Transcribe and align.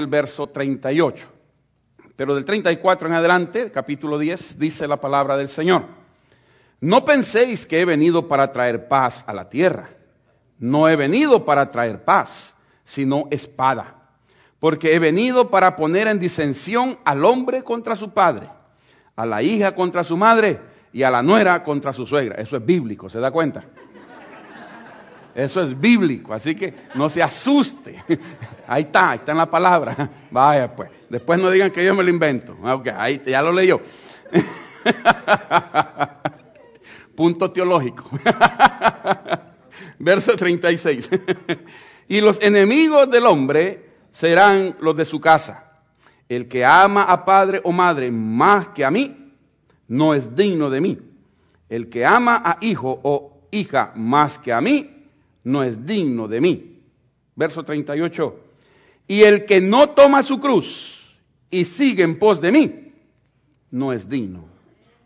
el 0.00 0.06
verso 0.06 0.46
38. 0.46 1.26
Pero 2.14 2.36
del 2.36 2.44
34 2.44 3.08
en 3.08 3.14
adelante, 3.14 3.72
capítulo 3.72 4.16
10, 4.16 4.56
dice 4.56 4.86
la 4.86 4.98
palabra 5.00 5.36
del 5.36 5.48
Señor. 5.48 5.86
No 6.80 7.04
penséis 7.04 7.66
que 7.66 7.80
he 7.80 7.84
venido 7.84 8.28
para 8.28 8.52
traer 8.52 8.86
paz 8.86 9.24
a 9.26 9.34
la 9.34 9.50
tierra. 9.50 9.90
No 10.60 10.88
he 10.88 10.94
venido 10.94 11.44
para 11.44 11.72
traer 11.72 12.04
paz, 12.04 12.54
sino 12.84 13.26
espada. 13.32 13.96
Porque 14.60 14.94
he 14.94 15.00
venido 15.00 15.50
para 15.50 15.74
poner 15.74 16.06
en 16.06 16.20
disensión 16.20 16.96
al 17.04 17.24
hombre 17.24 17.64
contra 17.64 17.96
su 17.96 18.10
padre, 18.10 18.48
a 19.16 19.26
la 19.26 19.42
hija 19.42 19.74
contra 19.74 20.04
su 20.04 20.16
madre 20.16 20.60
y 20.92 21.02
a 21.02 21.10
la 21.10 21.24
nuera 21.24 21.64
contra 21.64 21.92
su 21.92 22.06
suegra. 22.06 22.36
Eso 22.36 22.56
es 22.56 22.64
bíblico, 22.64 23.08
¿se 23.08 23.18
da 23.18 23.32
cuenta? 23.32 23.64
Eso 25.38 25.62
es 25.62 25.80
bíblico, 25.80 26.34
así 26.34 26.56
que 26.56 26.74
no 26.96 27.08
se 27.08 27.22
asuste. 27.22 28.02
Ahí 28.66 28.82
está, 28.82 29.10
ahí 29.10 29.18
está 29.18 29.30
en 29.30 29.38
la 29.38 29.48
palabra. 29.48 30.10
Vaya 30.32 30.74
pues. 30.74 30.90
Después 31.08 31.40
no 31.40 31.48
digan 31.48 31.70
que 31.70 31.84
yo 31.84 31.94
me 31.94 32.02
lo 32.02 32.10
invento. 32.10 32.56
Ok, 32.60 32.88
ahí 32.88 33.22
ya 33.24 33.40
lo 33.40 33.52
leyó. 33.52 33.80
Punto 37.14 37.52
teológico. 37.52 38.10
Verso 40.00 40.36
36. 40.36 41.08
y 42.08 42.20
los 42.20 42.42
enemigos 42.42 43.08
del 43.08 43.24
hombre 43.24 43.90
serán 44.10 44.74
los 44.80 44.96
de 44.96 45.04
su 45.04 45.20
casa. 45.20 45.70
El 46.28 46.48
que 46.48 46.64
ama 46.64 47.04
a 47.04 47.24
padre 47.24 47.60
o 47.62 47.70
madre 47.70 48.10
más 48.10 48.68
que 48.68 48.84
a 48.84 48.90
mí, 48.90 49.32
no 49.86 50.14
es 50.14 50.34
digno 50.34 50.68
de 50.68 50.80
mí. 50.80 50.98
El 51.68 51.88
que 51.88 52.04
ama 52.04 52.42
a 52.44 52.58
hijo 52.60 52.98
o 53.04 53.46
hija 53.52 53.92
más 53.94 54.38
que 54.38 54.52
a 54.52 54.60
mí, 54.60 54.97
no 55.44 55.62
es 55.62 55.84
digno 55.84 56.28
de 56.28 56.40
mí. 56.40 56.80
Verso 57.34 57.62
38. 57.62 58.40
Y 59.06 59.22
el 59.22 59.46
que 59.46 59.60
no 59.60 59.90
toma 59.90 60.22
su 60.22 60.38
cruz 60.38 61.16
y 61.50 61.64
sigue 61.64 62.02
en 62.02 62.18
pos 62.18 62.40
de 62.40 62.52
mí, 62.52 62.92
no 63.70 63.92
es 63.92 64.08
digno 64.08 64.44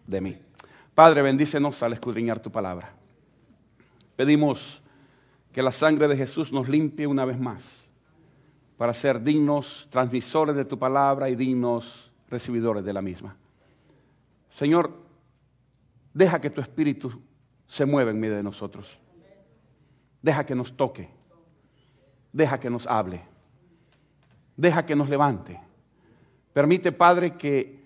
de 0.06 0.20
mí. 0.20 0.36
Padre, 0.94 1.22
bendícenos 1.22 1.82
al 1.82 1.92
escudriñar 1.92 2.40
tu 2.40 2.50
palabra. 2.50 2.92
Pedimos 4.16 4.82
que 5.52 5.62
la 5.62 5.72
sangre 5.72 6.08
de 6.08 6.16
Jesús 6.16 6.52
nos 6.52 6.68
limpie 6.68 7.06
una 7.06 7.24
vez 7.24 7.38
más 7.38 7.82
para 8.76 8.94
ser 8.94 9.22
dignos 9.22 9.86
transmisores 9.90 10.56
de 10.56 10.64
tu 10.64 10.78
palabra 10.78 11.30
y 11.30 11.36
dignos 11.36 12.10
recibidores 12.28 12.84
de 12.84 12.92
la 12.92 13.02
misma. 13.02 13.36
Señor, 14.50 14.92
deja 16.12 16.40
que 16.40 16.50
tu 16.50 16.60
espíritu 16.60 17.12
se 17.66 17.86
mueva 17.86 18.10
en 18.10 18.20
medio 18.20 18.36
de 18.36 18.42
nosotros. 18.42 18.98
Deja 20.22 20.46
que 20.46 20.54
nos 20.54 20.76
toque. 20.76 21.10
Deja 22.32 22.58
que 22.58 22.70
nos 22.70 22.86
hable. 22.86 23.20
Deja 24.56 24.86
que 24.86 24.96
nos 24.96 25.08
levante. 25.08 25.60
Permite, 26.52 26.92
Padre, 26.92 27.36
que 27.36 27.82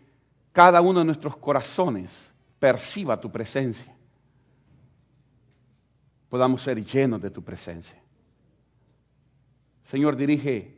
cada 0.52 0.80
uno 0.80 1.00
de 1.00 1.06
nuestros 1.06 1.36
corazones 1.36 2.32
perciba 2.58 3.18
tu 3.20 3.30
presencia. 3.30 3.94
Podamos 6.28 6.62
ser 6.62 6.84
llenos 6.84 7.22
de 7.22 7.30
tu 7.30 7.42
presencia. 7.42 8.00
Señor, 9.84 10.16
dirige 10.16 10.74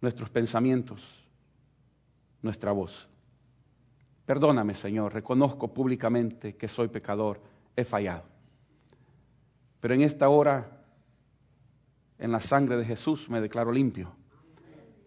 nuestros 0.00 0.30
pensamientos, 0.30 1.02
nuestra 2.40 2.72
voz. 2.72 3.08
Perdóname, 4.24 4.74
Señor, 4.74 5.12
reconozco 5.12 5.72
públicamente 5.72 6.56
que 6.56 6.68
soy 6.68 6.88
pecador, 6.88 7.40
he 7.76 7.84
fallado. 7.84 8.31
Pero 9.82 9.94
en 9.94 10.02
esta 10.02 10.28
hora, 10.28 10.70
en 12.16 12.30
la 12.30 12.38
sangre 12.38 12.76
de 12.76 12.84
Jesús, 12.84 13.28
me 13.28 13.40
declaro 13.40 13.72
limpio 13.72 14.12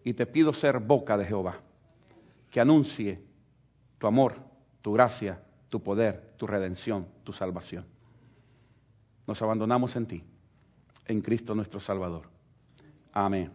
y 0.04 0.12
te 0.12 0.26
pido 0.26 0.52
ser 0.52 0.80
boca 0.80 1.16
de 1.16 1.24
Jehová, 1.24 1.60
que 2.50 2.60
anuncie 2.60 3.22
tu 3.96 4.06
amor, 4.06 4.34
tu 4.82 4.92
gracia, 4.92 5.42
tu 5.70 5.82
poder, 5.82 6.34
tu 6.36 6.46
redención, 6.46 7.08
tu 7.24 7.32
salvación. 7.32 7.86
Nos 9.26 9.40
abandonamos 9.40 9.96
en 9.96 10.04
ti, 10.04 10.22
en 11.06 11.22
Cristo 11.22 11.54
nuestro 11.54 11.80
Salvador. 11.80 12.28
Amén 13.14 13.50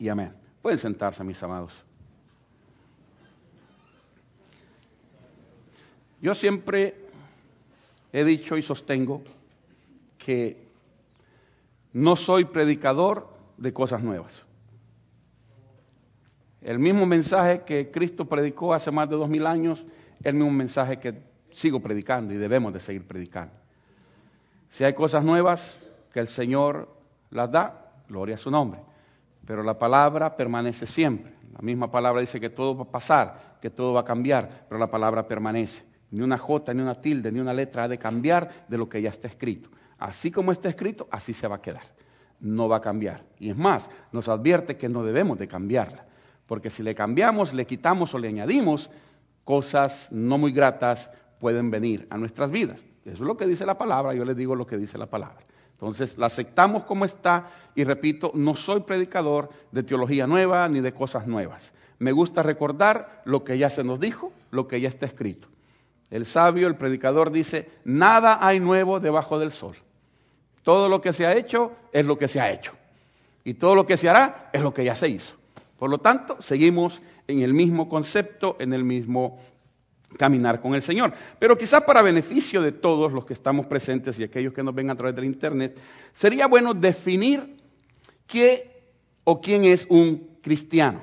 y 0.00 0.08
amén. 0.08 0.34
Pueden 0.60 0.80
sentarse, 0.80 1.22
mis 1.22 1.40
amados. 1.40 1.84
Yo 6.20 6.34
siempre 6.34 6.96
he 8.12 8.24
dicho 8.24 8.56
y 8.56 8.62
sostengo 8.62 9.22
que 10.22 10.68
no 11.92 12.14
soy 12.14 12.44
predicador 12.44 13.28
de 13.56 13.72
cosas 13.72 14.04
nuevas. 14.04 14.46
El 16.60 16.78
mismo 16.78 17.06
mensaje 17.06 17.62
que 17.62 17.90
Cristo 17.90 18.26
predicó 18.26 18.72
hace 18.72 18.92
más 18.92 19.10
de 19.10 19.16
dos 19.16 19.28
mil 19.28 19.48
años, 19.48 19.84
el 20.22 20.34
mismo 20.34 20.52
mensaje 20.52 21.00
que 21.00 21.20
sigo 21.50 21.80
predicando 21.80 22.32
y 22.32 22.36
debemos 22.36 22.72
de 22.72 22.78
seguir 22.78 23.04
predicando. 23.04 23.52
Si 24.70 24.84
hay 24.84 24.94
cosas 24.94 25.24
nuevas 25.24 25.76
que 26.12 26.20
el 26.20 26.28
Señor 26.28 26.88
las 27.30 27.50
da, 27.50 27.90
gloria 28.08 28.36
a 28.36 28.38
su 28.38 28.50
nombre. 28.50 28.80
Pero 29.44 29.64
la 29.64 29.76
palabra 29.76 30.36
permanece 30.36 30.86
siempre. 30.86 31.32
La 31.52 31.62
misma 31.62 31.90
palabra 31.90 32.20
dice 32.20 32.38
que 32.38 32.48
todo 32.48 32.76
va 32.76 32.84
a 32.84 32.90
pasar, 32.92 33.58
que 33.60 33.70
todo 33.70 33.92
va 33.92 34.02
a 34.02 34.04
cambiar, 34.04 34.66
pero 34.68 34.78
la 34.78 34.88
palabra 34.88 35.26
permanece. 35.26 35.82
Ni 36.12 36.20
una 36.20 36.38
jota, 36.38 36.72
ni 36.72 36.80
una 36.80 36.94
tilde, 36.94 37.32
ni 37.32 37.40
una 37.40 37.52
letra 37.52 37.84
ha 37.84 37.88
de 37.88 37.98
cambiar 37.98 38.66
de 38.68 38.78
lo 38.78 38.88
que 38.88 39.02
ya 39.02 39.10
está 39.10 39.26
escrito. 39.26 39.68
Así 40.02 40.30
como 40.30 40.52
está 40.52 40.68
escrito, 40.68 41.08
así 41.10 41.32
se 41.32 41.46
va 41.46 41.56
a 41.56 41.62
quedar. 41.62 41.84
No 42.40 42.68
va 42.68 42.76
a 42.76 42.80
cambiar. 42.80 43.22
Y 43.38 43.50
es 43.50 43.56
más, 43.56 43.88
nos 44.10 44.28
advierte 44.28 44.76
que 44.76 44.88
no 44.88 45.04
debemos 45.04 45.38
de 45.38 45.48
cambiarla 45.48 46.06
porque 46.52 46.68
si 46.68 46.82
le 46.82 46.94
cambiamos, 46.94 47.54
le 47.54 47.66
quitamos 47.66 48.12
o 48.14 48.18
le 48.18 48.28
añadimos, 48.28 48.90
cosas 49.42 50.08
no 50.10 50.36
muy 50.36 50.52
gratas 50.52 51.10
pueden 51.38 51.70
venir 51.70 52.06
a 52.10 52.18
nuestras 52.18 52.50
vidas. 52.50 52.78
Eso 53.06 53.14
es 53.14 53.20
lo 53.20 53.38
que 53.38 53.46
dice 53.46 53.64
la 53.64 53.78
palabra, 53.78 54.12
yo 54.12 54.22
les 54.22 54.36
digo 54.36 54.54
lo 54.54 54.66
que 54.66 54.76
dice 54.76 54.98
la 54.98 55.06
palabra. 55.06 55.38
Entonces, 55.72 56.18
la 56.18 56.26
aceptamos 56.26 56.84
como 56.84 57.06
está 57.06 57.46
y 57.74 57.84
repito, 57.84 58.32
no 58.34 58.54
soy 58.54 58.80
predicador 58.80 59.48
de 59.70 59.82
teología 59.82 60.26
nueva 60.26 60.68
ni 60.68 60.82
de 60.82 60.92
cosas 60.92 61.26
nuevas. 61.26 61.72
Me 61.98 62.12
gusta 62.12 62.42
recordar 62.42 63.22
lo 63.24 63.44
que 63.44 63.56
ya 63.56 63.70
se 63.70 63.82
nos 63.82 63.98
dijo, 63.98 64.30
lo 64.50 64.68
que 64.68 64.78
ya 64.78 64.90
está 64.90 65.06
escrito. 65.06 65.48
El 66.10 66.26
sabio, 66.26 66.68
el 66.68 66.76
predicador 66.76 67.32
dice, 67.32 67.70
nada 67.84 68.46
hay 68.46 68.60
nuevo 68.60 69.00
debajo 69.00 69.38
del 69.38 69.52
sol. 69.52 69.76
Todo 70.62 70.88
lo 70.88 71.00
que 71.00 71.12
se 71.12 71.26
ha 71.26 71.36
hecho 71.36 71.72
es 71.92 72.06
lo 72.06 72.16
que 72.16 72.28
se 72.28 72.40
ha 72.40 72.50
hecho. 72.50 72.72
Y 73.44 73.54
todo 73.54 73.74
lo 73.74 73.84
que 73.84 73.96
se 73.96 74.08
hará 74.08 74.50
es 74.52 74.60
lo 74.60 74.72
que 74.72 74.84
ya 74.84 74.94
se 74.94 75.08
hizo. 75.08 75.36
Por 75.78 75.90
lo 75.90 75.98
tanto, 75.98 76.40
seguimos 76.40 77.02
en 77.26 77.40
el 77.40 77.54
mismo 77.54 77.88
concepto, 77.88 78.56
en 78.60 78.72
el 78.72 78.84
mismo 78.84 79.38
caminar 80.16 80.60
con 80.60 80.74
el 80.74 80.82
Señor. 80.82 81.12
Pero 81.38 81.56
quizás 81.56 81.82
para 81.82 82.02
beneficio 82.02 82.62
de 82.62 82.72
todos 82.72 83.12
los 83.12 83.24
que 83.24 83.32
estamos 83.32 83.66
presentes 83.66 84.18
y 84.18 84.24
aquellos 84.24 84.52
que 84.52 84.62
nos 84.62 84.74
ven 84.74 84.90
a 84.90 84.96
través 84.96 85.16
del 85.16 85.24
Internet, 85.24 85.76
sería 86.12 86.46
bueno 86.46 86.74
definir 86.74 87.56
qué 88.26 88.82
o 89.24 89.40
quién 89.40 89.64
es 89.64 89.86
un 89.88 90.38
cristiano. 90.40 91.02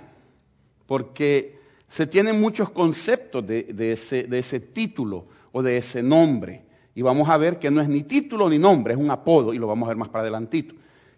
Porque 0.85 1.59
se 1.87 2.07
tienen 2.07 2.39
muchos 2.39 2.69
conceptos 2.69 3.45
de, 3.45 3.91
ese, 3.91 4.23
de 4.23 4.39
ese 4.39 4.59
título 4.59 5.25
o 5.51 5.61
de 5.61 5.77
ese 5.77 6.01
nombre. 6.01 6.63
Y 6.99 7.01
vamos 7.01 7.29
a 7.29 7.37
ver 7.37 7.57
que 7.59 7.71
no 7.71 7.79
es 7.79 7.87
ni 7.87 8.03
título 8.03 8.49
ni 8.49 8.59
nombre, 8.59 8.93
es 8.93 8.99
un 8.99 9.09
apodo 9.09 9.53
y 9.53 9.57
lo 9.57 9.67
vamos 9.67 9.87
a 9.87 9.91
ver 9.91 9.95
más 9.95 10.09
para 10.09 10.23
adelantito. 10.23 10.75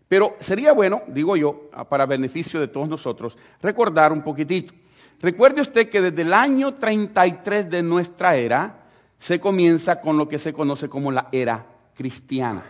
Pero 0.08 0.36
sería 0.40 0.74
bueno, 0.74 1.02
digo 1.08 1.36
yo, 1.36 1.72
para 1.90 2.06
beneficio 2.06 2.60
de 2.60 2.68
todos 2.68 2.88
nosotros, 2.88 3.36
recordar 3.64 4.14
un 4.14 4.22
poquitito. 4.22 4.76
Recuerde 5.20 5.60
usted 5.60 5.90
que 5.90 6.00
desde 6.00 6.22
el 6.22 6.36
año 6.36 6.76
33 6.76 7.68
de 7.68 7.82
nuestra 7.82 8.36
era 8.36 8.84
se 9.18 9.40
comienza 9.40 10.00
con 10.00 10.20
lo 10.20 10.30
que 10.30 10.38
se 10.38 10.54
conoce 10.54 10.88
como 10.88 11.12
la 11.12 11.30
era 11.32 11.66
cristiana. 11.96 12.64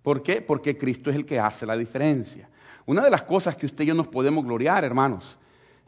¿Por 0.00 0.22
qué? 0.22 0.40
Porque 0.40 0.78
Cristo 0.78 1.10
es 1.10 1.16
el 1.16 1.26
que 1.26 1.40
hace 1.40 1.66
la 1.66 1.76
diferencia. 1.76 2.48
Una 2.86 3.02
de 3.02 3.10
las 3.10 3.24
cosas 3.24 3.56
que 3.56 3.66
usted 3.66 3.82
y 3.82 3.88
yo 3.88 3.94
nos 3.94 4.06
podemos 4.06 4.44
gloriar, 4.44 4.84
hermanos, 4.84 5.36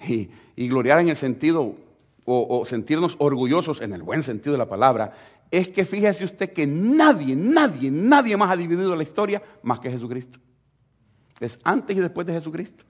y, 0.08 0.28
gloriar 0.56 0.98
en 0.98 1.08
el 1.08 1.16
sentido, 1.16 1.76
o, 2.24 2.58
o 2.58 2.66
sentirnos 2.66 3.14
orgullosos 3.20 3.80
en 3.80 3.92
el 3.92 4.02
buen 4.02 4.24
sentido 4.24 4.52
de 4.54 4.58
la 4.58 4.68
palabra, 4.68 5.12
es 5.52 5.68
que 5.68 5.84
fíjese 5.84 6.24
usted 6.24 6.50
que 6.50 6.66
nadie, 6.66 7.36
nadie, 7.36 7.90
nadie 7.90 8.38
más 8.38 8.50
ha 8.50 8.56
dividido 8.56 8.96
la 8.96 9.02
historia 9.02 9.42
más 9.62 9.78
que 9.78 9.90
Jesucristo. 9.90 10.38
Es 11.38 11.58
antes 11.62 11.94
y 11.94 12.00
después 12.00 12.26
de 12.26 12.32
Jesucristo. 12.32 12.84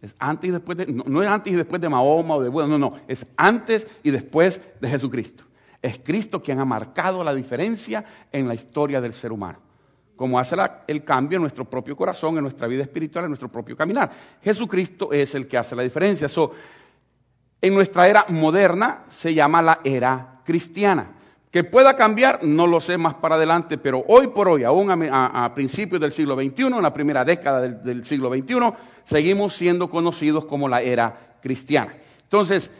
Es 0.00 0.14
antes 0.20 0.48
y 0.48 0.52
después 0.52 0.78
de, 0.78 0.86
no, 0.86 1.20
es 1.20 1.28
antes 1.28 1.52
y 1.52 1.56
después 1.56 1.80
de 1.82 1.88
Mahoma 1.88 2.36
o 2.36 2.42
de 2.42 2.48
Buda, 2.48 2.68
no, 2.68 2.78
no, 2.78 2.94
es 3.08 3.26
antes 3.36 3.88
y 4.04 4.12
después 4.12 4.60
de 4.80 4.88
Jesucristo. 4.88 5.44
Es 5.82 5.98
Cristo 5.98 6.40
quien 6.40 6.60
ha 6.60 6.64
marcado 6.64 7.24
la 7.24 7.34
diferencia 7.34 8.04
en 8.30 8.46
la 8.46 8.54
historia 8.54 9.00
del 9.00 9.12
ser 9.12 9.32
humano. 9.32 9.58
Como 10.14 10.38
hace 10.38 10.54
el 10.86 11.02
cambio 11.02 11.36
en 11.36 11.42
nuestro 11.42 11.68
propio 11.68 11.96
corazón, 11.96 12.36
en 12.36 12.42
nuestra 12.42 12.68
vida 12.68 12.84
espiritual, 12.84 13.24
en 13.24 13.30
nuestro 13.30 13.50
propio 13.50 13.76
caminar. 13.76 14.12
Jesucristo 14.40 15.10
es 15.10 15.34
el 15.34 15.48
que 15.48 15.58
hace 15.58 15.74
la 15.74 15.82
diferencia. 15.82 16.28
en 17.60 17.74
nuestra 17.74 18.06
era 18.06 18.26
moderna 18.28 19.06
se 19.08 19.34
llama 19.34 19.60
la 19.60 19.80
era 19.82 20.40
cristiana. 20.44 21.16
Que 21.50 21.64
pueda 21.64 21.96
cambiar, 21.96 22.44
no 22.44 22.68
lo 22.68 22.80
sé 22.80 22.96
más 22.96 23.14
para 23.14 23.34
adelante, 23.34 23.76
pero 23.76 24.04
hoy 24.06 24.28
por 24.28 24.48
hoy, 24.48 24.62
aún 24.62 24.88
a, 24.90 25.52
principios 25.52 26.00
del 26.00 26.12
siglo 26.12 26.36
XXI, 26.36 26.66
en 26.66 26.82
la 26.82 26.92
primera 26.92 27.24
década 27.24 27.60
del, 27.60 28.04
siglo 28.04 28.30
XXI, 28.30 28.72
seguimos 29.04 29.54
siendo 29.54 29.90
conocidos 29.90 30.44
como 30.44 30.68
la 30.68 30.80
era 30.80 31.38
cristiana. 31.42 31.96
Entonces, 32.22 32.70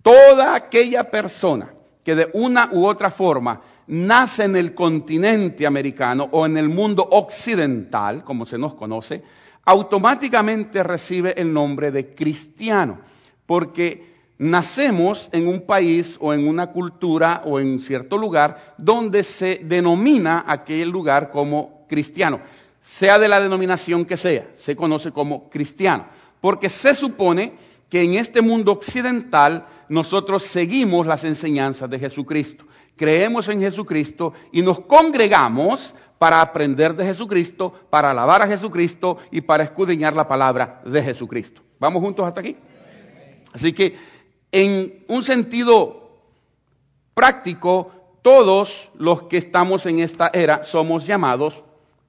toda 0.00 0.54
aquella 0.54 1.10
persona 1.10 1.74
que 2.04 2.14
de 2.14 2.30
una 2.34 2.68
u 2.70 2.86
otra 2.86 3.10
forma 3.10 3.60
nace 3.88 4.44
en 4.44 4.54
el 4.54 4.74
continente 4.74 5.66
americano 5.66 6.28
o 6.30 6.46
en 6.46 6.56
el 6.56 6.68
mundo 6.68 7.06
occidental, 7.10 8.22
como 8.22 8.46
se 8.46 8.58
nos 8.58 8.74
conoce, 8.74 9.24
automáticamente 9.64 10.84
recibe 10.84 11.34
el 11.36 11.52
nombre 11.52 11.90
de 11.90 12.14
cristiano, 12.14 13.00
porque 13.44 14.09
nacemos 14.40 15.28
en 15.32 15.46
un 15.46 15.60
país 15.60 16.16
o 16.18 16.32
en 16.32 16.48
una 16.48 16.68
cultura 16.68 17.42
o 17.44 17.60
en 17.60 17.78
cierto 17.78 18.16
lugar 18.16 18.74
donde 18.78 19.22
se 19.22 19.60
denomina 19.62 20.44
aquel 20.46 20.88
lugar 20.88 21.30
como 21.30 21.84
cristiano, 21.86 22.40
sea 22.80 23.18
de 23.18 23.28
la 23.28 23.38
denominación 23.38 24.06
que 24.06 24.16
sea, 24.16 24.48
se 24.54 24.74
conoce 24.74 25.12
como 25.12 25.50
cristiano, 25.50 26.06
porque 26.40 26.70
se 26.70 26.94
supone 26.94 27.52
que 27.90 28.00
en 28.00 28.14
este 28.14 28.40
mundo 28.40 28.72
occidental 28.72 29.66
nosotros 29.90 30.44
seguimos 30.44 31.06
las 31.06 31.24
enseñanzas 31.24 31.90
de 31.90 31.98
Jesucristo, 31.98 32.64
creemos 32.96 33.46
en 33.50 33.60
Jesucristo 33.60 34.32
y 34.52 34.62
nos 34.62 34.80
congregamos 34.80 35.94
para 36.16 36.40
aprender 36.40 36.96
de 36.96 37.04
Jesucristo, 37.04 37.74
para 37.90 38.12
alabar 38.12 38.40
a 38.40 38.48
Jesucristo 38.48 39.18
y 39.30 39.42
para 39.42 39.64
escudriñar 39.64 40.14
la 40.14 40.26
palabra 40.26 40.80
de 40.86 41.02
Jesucristo. 41.02 41.60
¿Vamos 41.78 42.02
juntos 42.02 42.26
hasta 42.26 42.40
aquí? 42.40 42.56
Así 43.52 43.72
que 43.72 43.96
en 44.52 45.04
un 45.08 45.22
sentido 45.22 46.18
práctico, 47.14 47.92
todos 48.22 48.90
los 48.94 49.24
que 49.24 49.36
estamos 49.36 49.86
en 49.86 50.00
esta 50.00 50.30
era 50.32 50.62
somos 50.62 51.06
llamados 51.06 51.54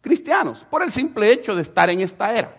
cristianos, 0.02 0.66
por 0.70 0.84
el 0.84 0.92
simple 0.92 1.32
hecho 1.32 1.56
de 1.56 1.62
estar 1.62 1.90
en 1.90 2.02
esta 2.02 2.36
era. 2.36 2.58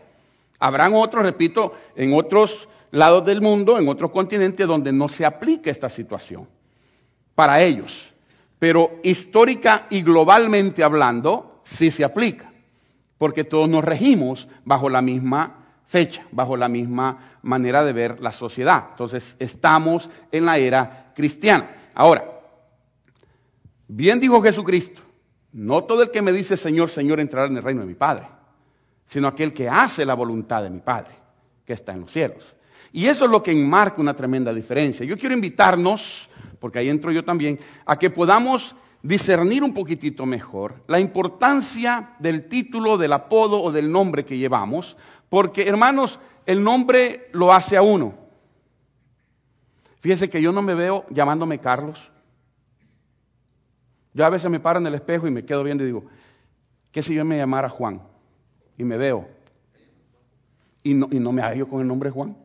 Habrán 0.58 0.94
otros, 0.94 1.24
repito, 1.24 1.74
en 1.96 2.14
otros 2.14 2.68
lados 2.92 3.24
del 3.24 3.40
mundo, 3.40 3.78
en 3.78 3.88
otros 3.88 4.12
continentes, 4.12 4.66
donde 4.66 4.92
no 4.92 5.08
se 5.08 5.24
aplica 5.24 5.70
esta 5.70 5.88
situación 5.88 6.46
para 7.34 7.60
ellos. 7.60 8.12
Pero 8.58 9.00
histórica 9.02 9.86
y 9.90 10.02
globalmente 10.02 10.84
hablando, 10.84 11.60
sí 11.64 11.90
se 11.90 12.04
aplica, 12.04 12.52
porque 13.18 13.42
todos 13.42 13.68
nos 13.68 13.82
regimos 13.82 14.46
bajo 14.64 14.88
la 14.88 15.02
misma 15.02 15.61
fecha, 15.92 16.26
bajo 16.32 16.56
la 16.56 16.70
misma 16.70 17.18
manera 17.42 17.84
de 17.84 17.92
ver 17.92 18.18
la 18.22 18.32
sociedad. 18.32 18.86
Entonces, 18.92 19.36
estamos 19.38 20.08
en 20.30 20.46
la 20.46 20.56
era 20.56 21.12
cristiana. 21.14 21.68
Ahora, 21.94 22.24
bien 23.88 24.18
dijo 24.18 24.40
Jesucristo, 24.40 25.02
no 25.52 25.84
todo 25.84 26.02
el 26.02 26.10
que 26.10 26.22
me 26.22 26.32
dice 26.32 26.56
Señor, 26.56 26.88
Señor 26.88 27.20
entrará 27.20 27.46
en 27.46 27.58
el 27.58 27.62
reino 27.62 27.82
de 27.82 27.88
mi 27.88 27.94
Padre, 27.94 28.26
sino 29.04 29.28
aquel 29.28 29.52
que 29.52 29.68
hace 29.68 30.06
la 30.06 30.14
voluntad 30.14 30.62
de 30.62 30.70
mi 30.70 30.80
Padre, 30.80 31.12
que 31.66 31.74
está 31.74 31.92
en 31.92 32.00
los 32.00 32.10
cielos. 32.10 32.42
Y 32.90 33.04
eso 33.04 33.26
es 33.26 33.30
lo 33.30 33.42
que 33.42 33.52
enmarca 33.52 34.00
una 34.00 34.16
tremenda 34.16 34.50
diferencia. 34.50 35.04
Yo 35.04 35.18
quiero 35.18 35.34
invitarnos, 35.34 36.30
porque 36.58 36.78
ahí 36.78 36.88
entro 36.88 37.12
yo 37.12 37.22
también, 37.22 37.60
a 37.84 37.98
que 37.98 38.08
podamos 38.08 38.74
discernir 39.02 39.62
un 39.62 39.74
poquitito 39.74 40.24
mejor 40.24 40.84
la 40.86 41.00
importancia 41.00 42.14
del 42.18 42.48
título, 42.48 42.96
del 42.96 43.12
apodo 43.12 43.62
o 43.62 43.70
del 43.70 43.92
nombre 43.92 44.24
que 44.24 44.38
llevamos, 44.38 44.96
porque, 45.32 45.66
hermanos, 45.66 46.20
el 46.44 46.62
nombre 46.62 47.30
lo 47.32 47.54
hace 47.54 47.78
a 47.78 47.80
uno. 47.80 48.12
Fíjense 50.00 50.28
que 50.28 50.42
yo 50.42 50.52
no 50.52 50.60
me 50.60 50.74
veo 50.74 51.06
llamándome 51.08 51.58
Carlos. 51.58 52.12
Yo 54.12 54.26
a 54.26 54.28
veces 54.28 54.50
me 54.50 54.60
paro 54.60 54.78
en 54.78 54.86
el 54.86 54.94
espejo 54.94 55.26
y 55.26 55.30
me 55.30 55.46
quedo 55.46 55.64
viendo 55.64 55.84
y 55.84 55.86
digo, 55.86 56.04
¿qué 56.90 57.00
si 57.00 57.14
yo 57.14 57.24
me 57.24 57.38
llamara 57.38 57.70
Juan? 57.70 58.02
Y 58.76 58.84
me 58.84 58.98
veo. 58.98 59.26
Y 60.82 60.92
no, 60.92 61.08
y 61.10 61.18
no 61.18 61.32
me 61.32 61.40
hallo 61.40 61.66
con 61.66 61.80
el 61.80 61.86
nombre 61.86 62.10
Juan. 62.10 62.36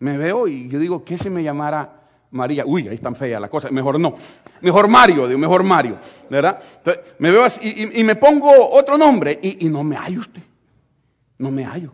Me 0.00 0.18
veo 0.18 0.48
y 0.48 0.68
yo 0.68 0.78
digo, 0.78 1.02
¿qué 1.02 1.16
si 1.16 1.30
me 1.30 1.42
llamara 1.42 2.10
María? 2.30 2.66
Uy, 2.66 2.88
ahí 2.88 2.96
está 2.96 3.10
fea 3.14 3.40
la 3.40 3.48
cosa. 3.48 3.70
Mejor 3.70 3.98
no. 3.98 4.16
Mejor 4.60 4.86
Mario, 4.86 5.26
digo, 5.26 5.38
mejor 5.38 5.62
Mario. 5.62 5.96
¿Verdad? 6.28 6.62
Entonces, 6.76 7.14
me 7.18 7.30
veo 7.30 7.42
así 7.42 7.90
y, 7.94 8.04
me 8.04 8.16
pongo 8.16 8.50
otro 8.70 8.98
nombre 8.98 9.40
y, 9.42 9.64
y 9.64 9.70
no 9.70 9.82
me 9.82 9.96
hallo 9.96 10.20
usted 10.20 10.42
no 11.38 11.50
me 11.50 11.64
hallo. 11.64 11.92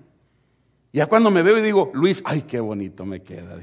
Ya 0.94 1.06
cuando 1.06 1.28
me 1.28 1.42
veo 1.42 1.58
y 1.58 1.62
digo, 1.62 1.90
Luis, 1.92 2.22
ay, 2.24 2.42
qué 2.42 2.60
bonito 2.60 3.04
me 3.04 3.20
queda, 3.20 3.56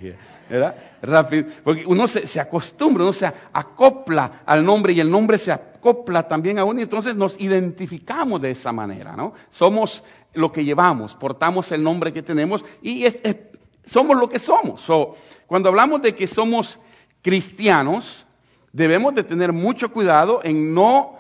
¿verdad? 0.50 0.76
Rápido, 1.02 1.46
porque 1.64 1.86
uno 1.86 2.06
se, 2.06 2.42
acostumbra, 2.42 3.04
uno 3.04 3.14
se 3.14 3.26
acopla 3.26 4.42
al 4.46 4.66
nombre 4.66 4.92
y 4.92 5.00
el 5.00 5.10
nombre 5.10 5.38
se 5.38 5.54
acopla 5.54 6.28
también 6.28 6.60
a 6.60 6.66
uno 6.66 6.82
y 6.82 6.84
entonces 6.84 7.16
nos 7.16 7.40
identificamos 7.40 8.42
de 8.42 8.52
esa 8.52 8.74
manera, 8.74 9.16
¿no? 9.16 9.34
Somos 9.50 10.04
lo 10.34 10.52
que 10.52 10.66
llevamos, 10.66 11.16
portamos 11.16 11.72
el 11.72 11.82
nombre 11.82 12.12
que 12.12 12.22
tenemos 12.22 12.66
y 12.82 13.06
somos 13.86 14.18
lo 14.18 14.28
que 14.28 14.38
somos. 14.38 14.86
cuando 15.48 15.70
hablamos 15.70 16.02
de 16.02 16.14
que 16.14 16.28
somos 16.28 16.80
cristianos, 17.22 18.26
debemos 18.74 19.16
de 19.16 19.24
tener 19.24 19.54
mucho 19.54 19.90
cuidado 19.94 20.42
en 20.44 20.74
no 20.74 21.16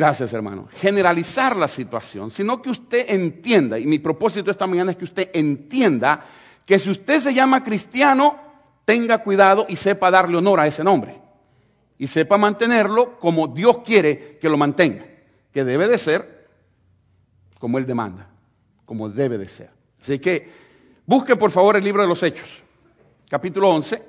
Gracias, 0.00 0.32
hermano. 0.32 0.66
Generalizar 0.80 1.54
la 1.54 1.68
situación, 1.68 2.30
sino 2.30 2.62
que 2.62 2.70
usted 2.70 3.04
entienda, 3.10 3.78
y 3.78 3.86
mi 3.86 3.98
propósito 3.98 4.50
esta 4.50 4.66
mañana 4.66 4.92
es 4.92 4.96
que 4.96 5.04
usted 5.04 5.28
entienda 5.34 6.24
que 6.64 6.78
si 6.78 6.88
usted 6.88 7.18
se 7.18 7.34
llama 7.34 7.62
cristiano, 7.62 8.34
tenga 8.86 9.18
cuidado 9.18 9.66
y 9.68 9.76
sepa 9.76 10.10
darle 10.10 10.38
honor 10.38 10.58
a 10.58 10.66
ese 10.66 10.82
nombre. 10.82 11.20
Y 11.98 12.06
sepa 12.06 12.38
mantenerlo 12.38 13.18
como 13.18 13.46
Dios 13.46 13.80
quiere 13.84 14.38
que 14.38 14.48
lo 14.48 14.56
mantenga, 14.56 15.04
que 15.52 15.64
debe 15.64 15.86
de 15.86 15.98
ser 15.98 16.48
como 17.58 17.76
Él 17.76 17.84
demanda, 17.84 18.26
como 18.86 19.10
debe 19.10 19.36
de 19.36 19.48
ser. 19.48 19.68
Así 20.00 20.18
que 20.18 20.48
busque 21.04 21.36
por 21.36 21.50
favor 21.50 21.76
el 21.76 21.84
libro 21.84 22.00
de 22.00 22.08
los 22.08 22.22
Hechos, 22.22 22.48
capítulo 23.28 23.68
11. 23.68 24.02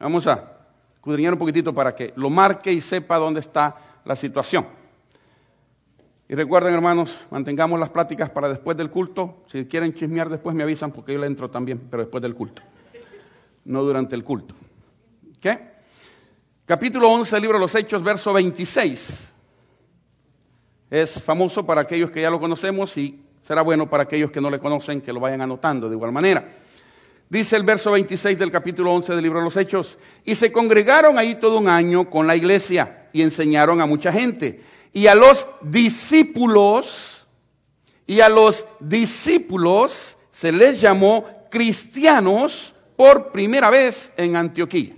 Vamos 0.00 0.26
a 0.26 0.50
escudriñar 0.94 1.34
un 1.34 1.38
poquitito 1.38 1.74
para 1.74 1.94
que 1.94 2.14
lo 2.16 2.30
marque 2.30 2.72
y 2.72 2.80
sepa 2.80 3.18
dónde 3.18 3.40
está 3.40 3.92
la 4.04 4.16
situación. 4.16 4.66
Y 6.28 6.34
recuerden, 6.34 6.72
hermanos, 6.74 7.18
mantengamos 7.30 7.78
las 7.78 7.90
pláticas 7.90 8.30
para 8.30 8.48
después 8.48 8.76
del 8.76 8.90
culto. 8.90 9.44
Si 9.50 9.66
quieren 9.66 9.94
chismear 9.94 10.28
después 10.28 10.56
me 10.56 10.62
avisan 10.62 10.90
porque 10.90 11.12
yo 11.12 11.18
le 11.18 11.26
entro 11.26 11.50
también, 11.50 11.80
pero 11.90 12.02
después 12.02 12.22
del 12.22 12.34
culto, 12.34 12.62
no 13.66 13.82
durante 13.82 14.14
el 14.14 14.24
culto. 14.24 14.54
¿Qué? 15.40 15.74
Capítulo 16.64 17.10
11, 17.10 17.40
libro 17.40 17.58
de 17.58 17.60
los 17.62 17.74
Hechos, 17.74 18.02
verso 18.02 18.32
26. 18.32 19.32
Es 20.90 21.22
famoso 21.22 21.66
para 21.66 21.82
aquellos 21.82 22.10
que 22.10 22.22
ya 22.22 22.30
lo 22.30 22.40
conocemos 22.40 22.96
y 22.96 23.20
será 23.42 23.60
bueno 23.60 23.88
para 23.88 24.04
aquellos 24.04 24.30
que 24.30 24.40
no 24.40 24.48
le 24.48 24.58
conocen 24.58 25.02
que 25.02 25.12
lo 25.12 25.20
vayan 25.20 25.42
anotando 25.42 25.88
de 25.88 25.94
igual 25.94 26.12
manera. 26.12 26.48
Dice 27.28 27.56
el 27.56 27.62
verso 27.62 27.90
26 27.90 28.38
del 28.38 28.50
capítulo 28.50 28.92
11 28.92 29.14
del 29.14 29.22
libro 29.22 29.38
de 29.38 29.44
los 29.44 29.56
Hechos, 29.56 29.98
y 30.24 30.34
se 30.34 30.52
congregaron 30.52 31.18
ahí 31.18 31.36
todo 31.36 31.58
un 31.58 31.68
año 31.68 32.08
con 32.08 32.26
la 32.26 32.36
iglesia 32.36 33.08
y 33.12 33.22
enseñaron 33.22 33.80
a 33.80 33.86
mucha 33.86 34.12
gente. 34.12 34.60
Y 34.92 35.06
a 35.06 35.14
los 35.14 35.46
discípulos, 35.62 37.26
y 38.06 38.20
a 38.20 38.28
los 38.28 38.64
discípulos 38.78 40.16
se 40.30 40.52
les 40.52 40.80
llamó 40.80 41.24
cristianos 41.50 42.74
por 42.96 43.32
primera 43.32 43.70
vez 43.70 44.12
en 44.16 44.36
Antioquía. 44.36 44.94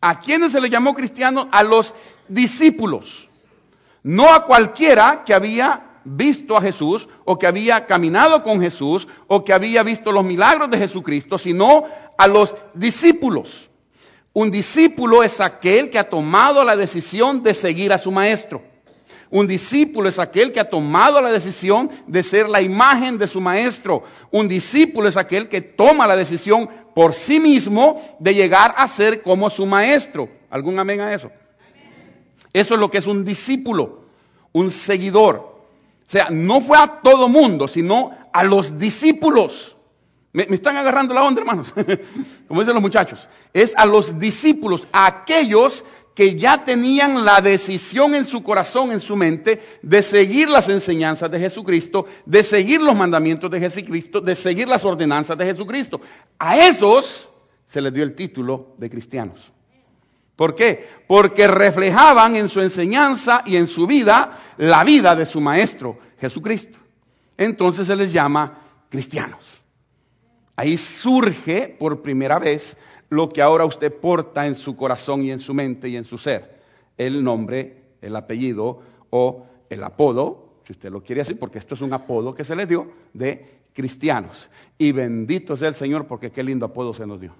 ¿A 0.00 0.20
quiénes 0.20 0.52
se 0.52 0.60
les 0.60 0.70
llamó 0.70 0.92
cristianos? 0.94 1.46
A 1.50 1.62
los 1.62 1.94
discípulos. 2.28 3.28
No 4.02 4.32
a 4.32 4.44
cualquiera 4.44 5.22
que 5.24 5.32
había 5.32 5.93
visto 6.04 6.56
a 6.56 6.60
Jesús 6.60 7.08
o 7.24 7.38
que 7.38 7.46
había 7.46 7.86
caminado 7.86 8.42
con 8.42 8.60
Jesús 8.60 9.08
o 9.26 9.44
que 9.44 9.52
había 9.52 9.82
visto 9.82 10.12
los 10.12 10.24
milagros 10.24 10.70
de 10.70 10.78
Jesucristo, 10.78 11.38
sino 11.38 11.84
a 12.16 12.28
los 12.28 12.54
discípulos. 12.74 13.70
Un 14.32 14.50
discípulo 14.50 15.22
es 15.22 15.40
aquel 15.40 15.90
que 15.90 15.98
ha 15.98 16.08
tomado 16.08 16.64
la 16.64 16.76
decisión 16.76 17.42
de 17.42 17.54
seguir 17.54 17.92
a 17.92 17.98
su 17.98 18.10
maestro. 18.10 18.62
Un 19.30 19.46
discípulo 19.46 20.08
es 20.08 20.18
aquel 20.18 20.52
que 20.52 20.60
ha 20.60 20.68
tomado 20.68 21.20
la 21.20 21.32
decisión 21.32 21.90
de 22.06 22.22
ser 22.22 22.48
la 22.48 22.60
imagen 22.60 23.18
de 23.18 23.26
su 23.26 23.40
maestro. 23.40 24.04
Un 24.30 24.46
discípulo 24.46 25.08
es 25.08 25.16
aquel 25.16 25.48
que 25.48 25.60
toma 25.60 26.06
la 26.06 26.16
decisión 26.16 26.68
por 26.94 27.12
sí 27.12 27.40
mismo 27.40 28.00
de 28.18 28.34
llegar 28.34 28.74
a 28.76 28.86
ser 28.86 29.22
como 29.22 29.50
su 29.50 29.66
maestro. 29.66 30.28
¿Algún 30.50 30.78
amén 30.78 31.00
a 31.00 31.14
eso? 31.14 31.30
Eso 32.52 32.74
es 32.74 32.80
lo 32.80 32.90
que 32.90 32.98
es 32.98 33.06
un 33.06 33.24
discípulo, 33.24 34.04
un 34.52 34.70
seguidor. 34.70 35.53
Sea, 36.14 36.28
no 36.30 36.60
fue 36.60 36.78
a 36.78 37.00
todo 37.02 37.28
mundo, 37.28 37.66
sino 37.66 38.12
a 38.32 38.44
los 38.44 38.78
discípulos. 38.78 39.76
Me, 40.32 40.44
están 40.44 40.76
agarrando 40.76 41.12
la 41.12 41.24
onda, 41.24 41.40
hermanos. 41.40 41.74
Como 42.46 42.60
dicen 42.60 42.72
los 42.72 42.82
muchachos. 42.82 43.28
Es 43.52 43.76
a 43.76 43.84
los 43.84 44.16
discípulos, 44.16 44.86
a 44.92 45.06
aquellos 45.06 45.84
que 46.14 46.38
ya 46.38 46.64
tenían 46.64 47.24
la 47.24 47.40
decisión 47.40 48.14
en 48.14 48.26
su 48.26 48.44
corazón, 48.44 48.92
en 48.92 49.00
su 49.00 49.16
mente, 49.16 49.60
de 49.82 50.04
seguir 50.04 50.48
las 50.48 50.68
enseñanzas 50.68 51.28
de 51.32 51.40
Jesucristo, 51.40 52.06
de 52.24 52.44
seguir 52.44 52.80
los 52.80 52.94
mandamientos 52.94 53.50
de 53.50 53.58
Jesucristo, 53.58 54.20
de 54.20 54.36
seguir 54.36 54.68
las 54.68 54.84
ordenanzas 54.84 55.36
de 55.36 55.46
Jesucristo. 55.46 56.00
A 56.38 56.64
esos 56.64 57.28
se 57.66 57.80
les 57.80 57.92
dio 57.92 58.04
el 58.04 58.14
título 58.14 58.76
de 58.78 58.88
cristianos. 58.88 59.50
¿Por 60.36 60.54
qué? 60.54 60.84
Porque 61.06 61.46
reflejaban 61.46 62.34
en 62.36 62.48
su 62.48 62.60
enseñanza 62.60 63.42
y 63.46 63.56
en 63.56 63.66
su 63.66 63.86
vida 63.86 64.38
la 64.56 64.82
vida 64.82 65.14
de 65.14 65.26
su 65.26 65.40
Maestro, 65.40 65.98
Jesucristo. 66.18 66.78
Entonces 67.36 67.86
se 67.86 67.96
les 67.96 68.12
llama 68.12 68.58
cristianos. 68.88 69.62
Ahí 70.56 70.76
surge 70.76 71.76
por 71.78 72.02
primera 72.02 72.38
vez 72.38 72.76
lo 73.10 73.28
que 73.28 73.42
ahora 73.42 73.64
usted 73.64 73.92
porta 73.92 74.46
en 74.46 74.54
su 74.54 74.76
corazón 74.76 75.22
y 75.22 75.30
en 75.30 75.38
su 75.38 75.54
mente 75.54 75.88
y 75.88 75.96
en 75.96 76.04
su 76.04 76.18
ser. 76.18 76.60
El 76.96 77.22
nombre, 77.22 77.96
el 78.00 78.14
apellido 78.16 78.80
o 79.10 79.46
el 79.68 79.82
apodo, 79.82 80.60
si 80.64 80.72
usted 80.72 80.90
lo 80.90 81.02
quiere 81.02 81.20
decir, 81.20 81.38
porque 81.38 81.58
esto 81.58 81.74
es 81.74 81.80
un 81.80 81.92
apodo 81.92 82.32
que 82.32 82.44
se 82.44 82.56
le 82.56 82.66
dio 82.66 82.90
de 83.12 83.62
cristianos. 83.72 84.48
Y 84.78 84.92
bendito 84.92 85.56
sea 85.56 85.68
el 85.68 85.74
Señor 85.74 86.06
porque 86.06 86.30
qué 86.30 86.42
lindo 86.42 86.66
apodo 86.66 86.92
se 86.92 87.06
nos 87.06 87.20
dio. 87.20 87.34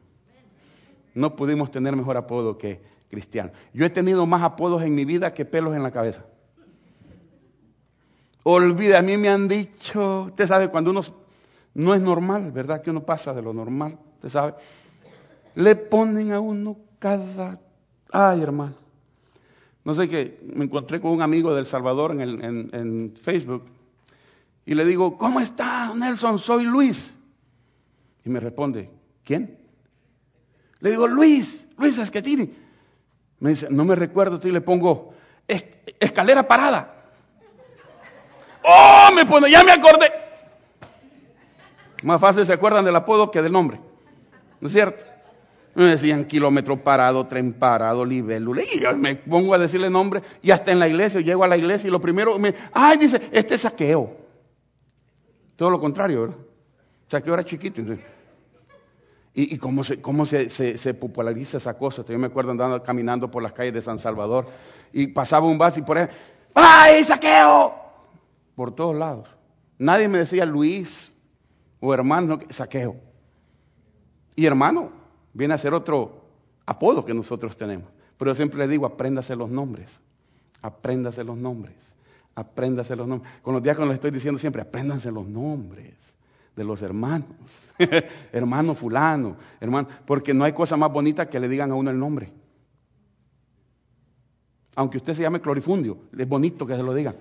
No 1.14 1.36
pudimos 1.36 1.70
tener 1.70 1.96
mejor 1.96 2.16
apodo 2.16 2.58
que 2.58 2.82
cristiano. 3.08 3.50
Yo 3.72 3.86
he 3.86 3.90
tenido 3.90 4.26
más 4.26 4.42
apodos 4.42 4.82
en 4.82 4.94
mi 4.94 5.04
vida 5.04 5.32
que 5.32 5.44
pelos 5.44 5.74
en 5.74 5.82
la 5.82 5.90
cabeza. 5.90 6.24
Olvida, 8.42 8.98
a 8.98 9.02
mí 9.02 9.16
me 9.16 9.28
han 9.28 9.48
dicho, 9.48 10.24
usted 10.24 10.46
sabe, 10.46 10.68
cuando 10.68 10.90
uno 10.90 11.00
no 11.74 11.94
es 11.94 12.00
normal, 12.00 12.52
¿verdad? 12.52 12.82
Que 12.82 12.90
uno 12.90 13.02
pasa 13.02 13.32
de 13.32 13.42
lo 13.42 13.52
normal, 13.52 13.98
usted 14.16 14.28
sabe. 14.28 14.54
Le 15.54 15.76
ponen 15.76 16.32
a 16.32 16.40
uno 16.40 16.76
cada... 16.98 17.58
Ay, 18.10 18.42
hermano. 18.42 18.74
No 19.84 19.94
sé 19.94 20.08
qué, 20.08 20.40
me 20.54 20.64
encontré 20.64 21.00
con 21.00 21.12
un 21.12 21.22
amigo 21.22 21.54
del 21.54 21.66
Salvador 21.66 22.12
en, 22.12 22.44
en 22.74 23.14
Facebook 23.20 23.64
y 24.66 24.74
le 24.74 24.84
digo, 24.84 25.18
¿cómo 25.18 25.40
está 25.40 25.92
Nelson? 25.94 26.38
Soy 26.38 26.64
Luis. 26.64 27.14
Y 28.24 28.30
me 28.30 28.40
responde, 28.40 28.90
¿quién? 29.22 29.58
Le 30.84 30.90
digo, 30.90 31.06
Luis, 31.06 31.66
Luis 31.78 31.96
Esquetini. 31.96 32.52
Me 33.40 33.50
dice, 33.50 33.68
no 33.70 33.86
me 33.86 33.94
recuerdo, 33.94 34.38
y 34.46 34.52
le 34.52 34.60
pongo, 34.60 35.14
escalera 35.98 36.46
parada. 36.46 37.06
¡Oh! 38.62 39.08
Me 39.14 39.24
pone, 39.24 39.50
ya 39.50 39.64
me 39.64 39.72
acordé. 39.72 40.12
Más 42.02 42.20
fácil 42.20 42.44
se 42.44 42.52
acuerdan 42.52 42.84
del 42.84 42.94
apodo 42.94 43.30
que 43.30 43.40
del 43.40 43.50
nombre. 43.50 43.80
¿No 44.60 44.66
es 44.66 44.74
cierto? 44.74 45.06
Me 45.74 45.84
decían 45.84 46.26
kilómetro 46.26 46.76
parado, 46.76 47.26
tren 47.28 47.54
parado, 47.54 48.04
libélula. 48.04 48.62
Y 48.70 48.80
yo 48.80 48.94
me 48.94 49.14
pongo 49.14 49.54
a 49.54 49.58
decirle 49.58 49.88
nombre 49.88 50.22
y 50.42 50.50
hasta 50.50 50.70
en 50.70 50.80
la 50.80 50.86
iglesia, 50.86 51.22
llego 51.22 51.44
a 51.44 51.48
la 51.48 51.56
iglesia 51.56 51.88
y 51.88 51.90
lo 51.90 51.98
primero 51.98 52.38
me, 52.38 52.54
ay, 52.74 52.98
dice, 52.98 53.30
este 53.32 53.54
es 53.54 53.62
saqueo. 53.62 54.14
Todo 55.56 55.70
lo 55.70 55.80
contrario, 55.80 56.20
¿verdad? 56.20 56.36
Saqueo 57.08 57.32
era 57.32 57.44
chiquito. 57.46 57.80
Y, 59.36 59.58
cómo, 59.58 59.82
se, 59.82 60.00
cómo 60.00 60.26
se, 60.26 60.48
se, 60.48 60.94
populariza 60.94 61.56
esa 61.56 61.76
cosa. 61.76 62.04
Yo 62.06 62.16
me 62.20 62.28
acuerdo 62.28 62.52
andando 62.52 62.80
caminando 62.80 63.28
por 63.28 63.42
las 63.42 63.52
calles 63.52 63.74
de 63.74 63.82
San 63.82 63.98
Salvador 63.98 64.46
y 64.92 65.08
pasaba 65.08 65.48
un 65.48 65.58
vaso 65.58 65.80
y 65.80 65.82
por 65.82 65.98
ahí, 65.98 66.06
¡ay, 66.54 67.02
saqueo! 67.02 67.74
Por 68.54 68.72
todos 68.72 68.94
lados. 68.94 69.28
Nadie 69.76 70.06
me 70.06 70.18
decía 70.18 70.46
Luis 70.46 71.12
o 71.80 71.92
hermano, 71.92 72.38
saqueo. 72.48 72.94
Y 74.36 74.46
hermano 74.46 74.92
viene 75.32 75.54
a 75.54 75.58
ser 75.58 75.74
otro 75.74 76.22
apodo 76.64 77.04
que 77.04 77.12
nosotros 77.12 77.56
tenemos. 77.56 77.88
Pero 78.16 78.30
yo 78.30 78.34
siempre 78.36 78.60
le 78.60 78.68
digo, 78.68 78.86
apréndase 78.86 79.34
los 79.34 79.50
nombres. 79.50 80.00
Apréndase 80.62 81.24
los 81.24 81.36
nombres. 81.36 81.74
Apréndase 82.36 82.94
los 82.94 83.08
nombres. 83.08 83.32
Con 83.42 83.54
los 83.54 83.62
diáconos 83.64 83.88
les 83.88 83.96
estoy 83.96 84.12
diciendo 84.12 84.38
siempre, 84.38 84.62
apréndanse 84.62 85.10
los 85.10 85.26
nombres 85.26 86.14
de 86.54 86.64
los 86.64 86.82
hermanos. 86.82 87.28
hermano 88.32 88.74
fulano, 88.74 89.36
hermano. 89.60 89.88
Porque 90.06 90.32
no 90.32 90.44
hay 90.44 90.52
cosa 90.52 90.76
más 90.76 90.92
bonita 90.92 91.28
que 91.28 91.40
le 91.40 91.48
digan 91.48 91.70
a 91.70 91.74
uno 91.74 91.90
el 91.90 91.98
nombre. 91.98 92.32
Aunque 94.76 94.96
usted 94.96 95.14
se 95.14 95.22
llame 95.22 95.40
Clorifundio, 95.40 95.98
es 96.16 96.28
bonito 96.28 96.66
que 96.66 96.76
se 96.76 96.82
lo 96.82 96.94
digan. 96.94 97.16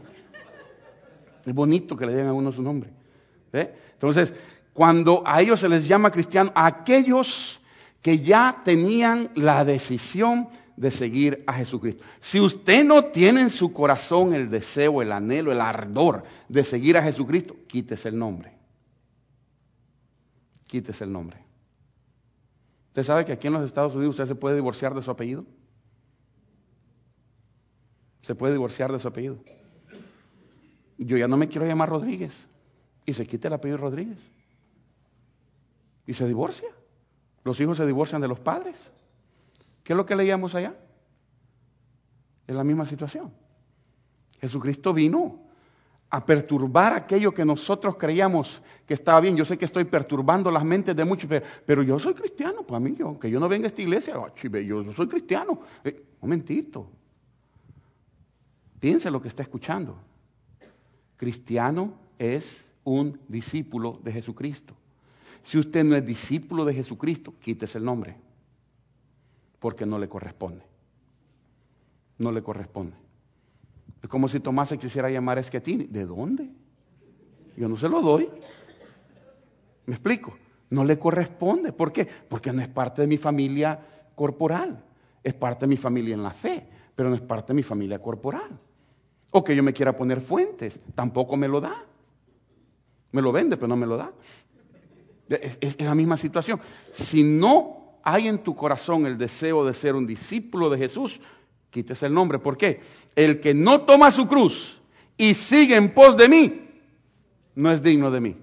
Es 1.46 1.54
bonito 1.54 1.96
que 1.96 2.06
le 2.06 2.13
digan 2.13 2.30
a 2.30 2.34
uno 2.34 2.52
su 2.52 2.62
nombre. 2.62 2.90
Entonces, 3.52 4.34
cuando 4.74 5.24
a 5.25 5.42
ellos 5.42 5.60
se 5.60 5.70
les 5.70 5.88
llama 5.88 6.10
cristiano, 6.10 6.52
a 6.56 6.66
aquellos 6.66 7.62
que 8.02 8.20
ya 8.20 8.62
tenían 8.63 9.30
la 9.36 9.63
decisión 9.63 10.48
de 10.75 10.90
seguir 10.90 11.44
a 11.46 11.54
Jesucristo. 11.54 12.04
Si 12.20 12.40
usted 12.40 12.84
no 12.84 13.06
tiene 13.06 13.42
en 13.42 13.50
su 13.50 13.72
corazón 13.72 14.34
el 14.34 14.50
deseo, 14.50 15.02
el 15.02 15.12
anhelo, 15.12 15.52
el 15.52 15.62
ardor 15.62 16.24
de 16.50 16.63
seguir 16.63 16.98
a 16.98 17.04
Jesucristo, 17.04 17.56
quítese 17.68 18.10
el 18.10 18.18
nombre. 18.18 18.62
Quítese 20.74 21.03
el 21.03 21.12
nombre. 21.12 21.38
¿Usted 22.88 23.03
sabe 23.03 23.25
que 23.25 23.32
aquí 23.32 23.46
en 23.46 23.53
los 23.53 23.63
Estados 23.63 23.94
Unidos 23.94 24.15
usted 24.15 24.25
se 24.25 24.34
puede 24.34 24.56
divorciar 24.56 24.96
de 24.96 25.03
su 25.03 25.12
apellido? 25.12 25.46
Se 28.24 28.34
puede 28.34 28.53
divorciar 28.53 28.92
de 28.92 28.98
su 28.98 29.08
apellido. 29.08 29.38
Yo 30.98 31.15
ya 31.15 31.27
no 31.27 31.38
me 31.38 31.48
quiero 31.48 31.68
llamar 31.68 31.89
Rodríguez. 31.89 32.48
Y 33.06 33.13
se 33.13 33.27
quita 33.27 33.50
el 33.50 33.53
apellido 33.53 33.77
Rodríguez. 33.77 34.18
Y 36.08 36.15
se 36.15 36.27
divorcia. 36.27 36.70
Los 37.44 37.62
hijos 37.62 37.77
se 37.77 37.86
divorcian 37.86 38.20
de 38.20 38.30
los 38.30 38.39
padres. 38.39 38.89
¿Qué 39.84 39.94
es 39.94 39.98
lo 39.98 40.08
que 40.08 40.15
leíamos 40.15 40.56
allá? 40.56 40.75
Es 42.48 42.56
la 42.56 42.63
misma 42.63 42.88
situación. 42.88 43.32
Jesucristo 44.42 44.92
vino 44.92 45.39
a 46.13 46.24
perturbar 46.24 46.93
aquello 46.93 47.34
que 47.34 47.43
nosotros 47.43 47.96
creíamos 47.98 48.62
que 48.86 48.93
estaba 48.93 49.20
bien. 49.20 49.36
Yo 49.36 49.43
sé 49.43 49.58
que 49.58 49.65
estoy 49.65 49.86
perturbando 49.86 50.51
las 50.51 50.63
mentes 50.63 50.96
de 50.96 51.03
muchos, 51.03 51.27
pero, 51.65 51.82
yo 51.82 51.98
soy 51.98 52.13
cristiano, 52.13 52.62
pues 52.62 52.77
a 52.77 52.79
mí, 52.79 52.96
yo, 52.96 53.17
que 53.17 53.32
yo 53.32 53.39
no 53.39 53.50
venga 53.50 53.65
a 53.65 53.70
esta 53.70 53.82
iglesia, 53.82 54.20
oh, 54.20 54.29
yo 54.36 54.93
soy 54.93 55.08
cristiano. 55.08 55.60
Eh, 55.84 56.05
momentito. 56.22 56.88
Piense 58.79 59.10
lo 59.10 59.20
que 59.20 59.27
está 59.27 59.41
escuchando. 59.41 59.98
Cristiano 61.17 61.96
es 62.20 62.63
un 62.84 63.20
discípulo 63.27 64.00
de 64.03 64.12
Jesucristo. 64.12 64.75
Si 65.41 65.58
usted 65.58 65.84
no 65.84 65.96
es 65.96 66.05
discípulo 66.05 66.63
de 66.63 66.75
Jesucristo, 66.75 67.34
quítese 67.39 67.79
el 67.79 67.86
nombre, 67.86 68.15
porque 69.58 69.88
no 69.88 69.98
le 69.98 70.08
corresponde. 70.08 70.63
No 72.20 72.32
le 72.32 72.43
corresponde. 72.43 72.98
Es 74.04 74.10
como 74.10 74.28
si 74.28 74.42
Tomás 74.42 74.70
se 74.70 74.78
quisiera 74.78 75.10
llamar 75.10 75.40
Esquetini. 75.40 75.86
¿De 75.86 76.06
dónde? 76.06 76.50
Yo 77.56 77.70
no 77.70 77.78
se 77.78 77.88
lo 77.88 78.02
doy. 78.02 78.30
¿Me 79.86 79.94
explico? 79.94 80.38
No 80.70 80.84
le 80.84 81.00
corresponde. 81.00 81.72
¿Por 81.72 81.94
qué? 81.94 82.06
Porque 82.28 82.52
no 82.52 82.62
es 82.62 82.68
parte 82.68 83.02
de 83.02 83.08
mi 83.08 83.18
familia 83.18 83.80
corporal. 84.14 84.84
Es 85.24 85.34
parte 85.34 85.62
de 85.62 85.68
mi 85.70 85.78
familia 85.78 86.16
en 86.16 86.22
la 86.22 86.32
fe, 86.32 86.68
pero 86.94 87.10
no 87.10 87.16
es 87.16 87.22
parte 87.22 87.54
de 87.54 87.54
mi 87.56 87.64
familia 87.64 88.00
corporal. 88.00 88.60
O 89.32 89.42
que 89.42 89.56
yo 89.56 89.64
me 89.64 89.74
quiera 89.74 89.96
poner 89.96 90.20
fuentes, 90.20 90.80
tampoco 90.94 91.38
me 91.38 91.48
lo 91.48 91.62
da. 91.62 91.86
Me 93.14 93.22
lo 93.22 93.32
vende, 93.32 93.56
pero 93.56 93.70
no 93.70 93.78
me 93.78 93.88
lo 93.88 93.96
da. 93.96 94.12
Es, 95.30 95.80
la 95.80 95.96
misma 95.96 96.18
situación. 96.18 96.60
Si 96.92 97.24
no 97.24 98.00
hay 98.04 98.28
en 98.28 98.40
tu 98.40 98.54
corazón 98.54 99.06
el 99.06 99.18
deseo 99.18 99.66
de 99.66 99.74
ser 99.74 99.96
un 99.96 100.06
discípulo 100.06 100.70
de 100.70 100.78
Jesús, 100.78 101.22
quítese 101.74 102.06
el 102.06 102.13
nombre. 102.13 102.38
¿Por 102.38 102.56
qué? 102.56 102.80
El 103.15 103.42
que 103.42 103.53
no 103.53 103.82
toma 103.82 104.12
su 104.12 104.27
cruz 104.27 104.80
y 105.18 105.34
sigue 105.34 105.75
en 105.75 105.89
pos 105.89 106.15
de 106.15 106.30
mí, 106.30 106.70
no 107.56 107.72
es 107.72 107.82
digno 107.82 108.12
de 108.12 108.22
mí. 108.22 108.38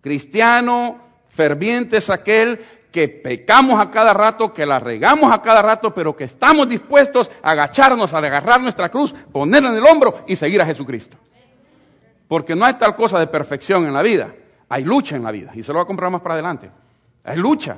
Cristiano 0.00 0.98
ferviente 1.28 1.98
es 1.98 2.08
aquel 2.08 2.60
que 2.90 3.08
pecamos 3.08 3.80
a 3.80 3.90
cada 3.90 4.14
rato, 4.14 4.52
que 4.52 4.64
la 4.64 4.78
regamos 4.78 5.32
a 5.32 5.42
cada 5.42 5.62
rato, 5.62 5.92
pero 5.92 6.16
que 6.16 6.24
estamos 6.24 6.68
dispuestos 6.68 7.30
a 7.42 7.50
agacharnos, 7.50 8.14
a 8.14 8.18
agarrar 8.18 8.60
nuestra 8.60 8.88
cruz, 8.88 9.12
ponerla 9.32 9.70
en 9.70 9.76
el 9.76 9.84
hombro 9.84 10.24
y 10.26 10.36
seguir 10.36 10.62
a 10.62 10.66
Jesucristo. 10.66 11.16
Porque 12.26 12.54
no 12.54 12.64
hay 12.64 12.74
tal 12.74 12.94
cosa 12.94 13.18
de 13.18 13.26
perfección 13.26 13.86
en 13.86 13.92
la 13.92 14.02
vida, 14.02 14.34
hay 14.68 14.84
lucha 14.84 15.16
en 15.16 15.24
la 15.24 15.32
vida, 15.32 15.50
y 15.54 15.62
se 15.62 15.72
lo 15.72 15.78
voy 15.78 15.84
a 15.84 15.86
comprar 15.86 16.10
más 16.10 16.20
para 16.20 16.34
adelante. 16.34 16.70
Hay 17.24 17.36
lucha. 17.36 17.76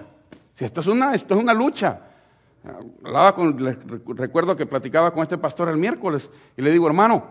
Si 0.54 0.64
esto 0.64 0.80
es 0.80 0.86
una, 0.86 1.14
esto 1.14 1.34
es 1.34 1.42
una 1.42 1.54
lucha. 1.54 2.11
Hablaba 2.64 3.34
con, 3.34 3.58
recuerdo 4.16 4.54
que 4.54 4.66
platicaba 4.66 5.12
con 5.12 5.22
este 5.22 5.38
pastor 5.38 5.68
el 5.68 5.76
miércoles 5.76 6.30
y 6.56 6.62
le 6.62 6.70
digo, 6.70 6.86
hermano, 6.86 7.26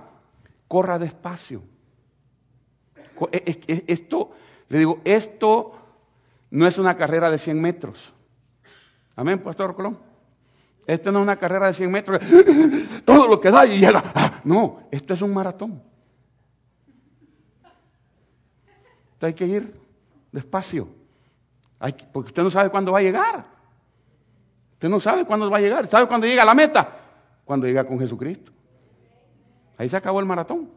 corra 0.68 1.00
despacio. 1.00 1.64
Esto, 3.32 4.32
le 4.68 4.80
digo, 4.80 5.00
esto 5.06 5.74
no 6.50 6.68
es 6.68 6.78
una 6.78 6.98
carrera 6.98 7.30
de 7.30 7.38
100 7.38 7.62
metros. 7.62 8.14
Amén, 9.16 9.40
Pastor 9.40 9.76
Colón. 9.76 9.98
Esto 10.88 11.12
no 11.12 11.20
es 11.20 11.24
una 11.24 11.36
carrera 11.38 11.68
de 11.68 11.74
100 11.74 11.92
metros. 11.92 12.20
Todo 13.06 13.28
lo 13.28 13.40
que 13.40 13.52
da 13.52 13.66
y 13.66 13.80
llega. 13.80 14.04
Ah, 14.16 14.42
no, 14.44 14.84
esto 14.92 15.14
es 15.14 15.22
un 15.22 15.34
maratón. 15.34 15.82
hay 19.26 19.34
que 19.34 19.46
ir 19.46 19.80
despacio. 20.32 20.88
Porque 22.12 22.30
usted 22.30 22.44
no 22.44 22.50
sabe 22.50 22.70
cuándo 22.70 22.92
va 22.92 23.00
a 23.00 23.04
llegar. 23.04 23.46
Usted 24.82 24.90
no 24.90 25.00
sabe 25.00 25.26
cuándo 25.26 25.48
va 25.48 25.60
a 25.60 25.62
llegar. 25.62 25.86
¿Sabe 25.86 26.08
cuándo 26.08 26.26
llega 26.26 26.42
a 26.42 26.46
la 26.46 26.56
meta? 26.56 26.90
Cuando 27.46 27.68
llega 27.68 27.84
con 27.84 28.00
Jesucristo. 28.00 28.52
Ahí 29.78 29.88
se 29.88 29.96
acabó 29.96 30.20
el 30.20 30.26
maratón. 30.26 30.72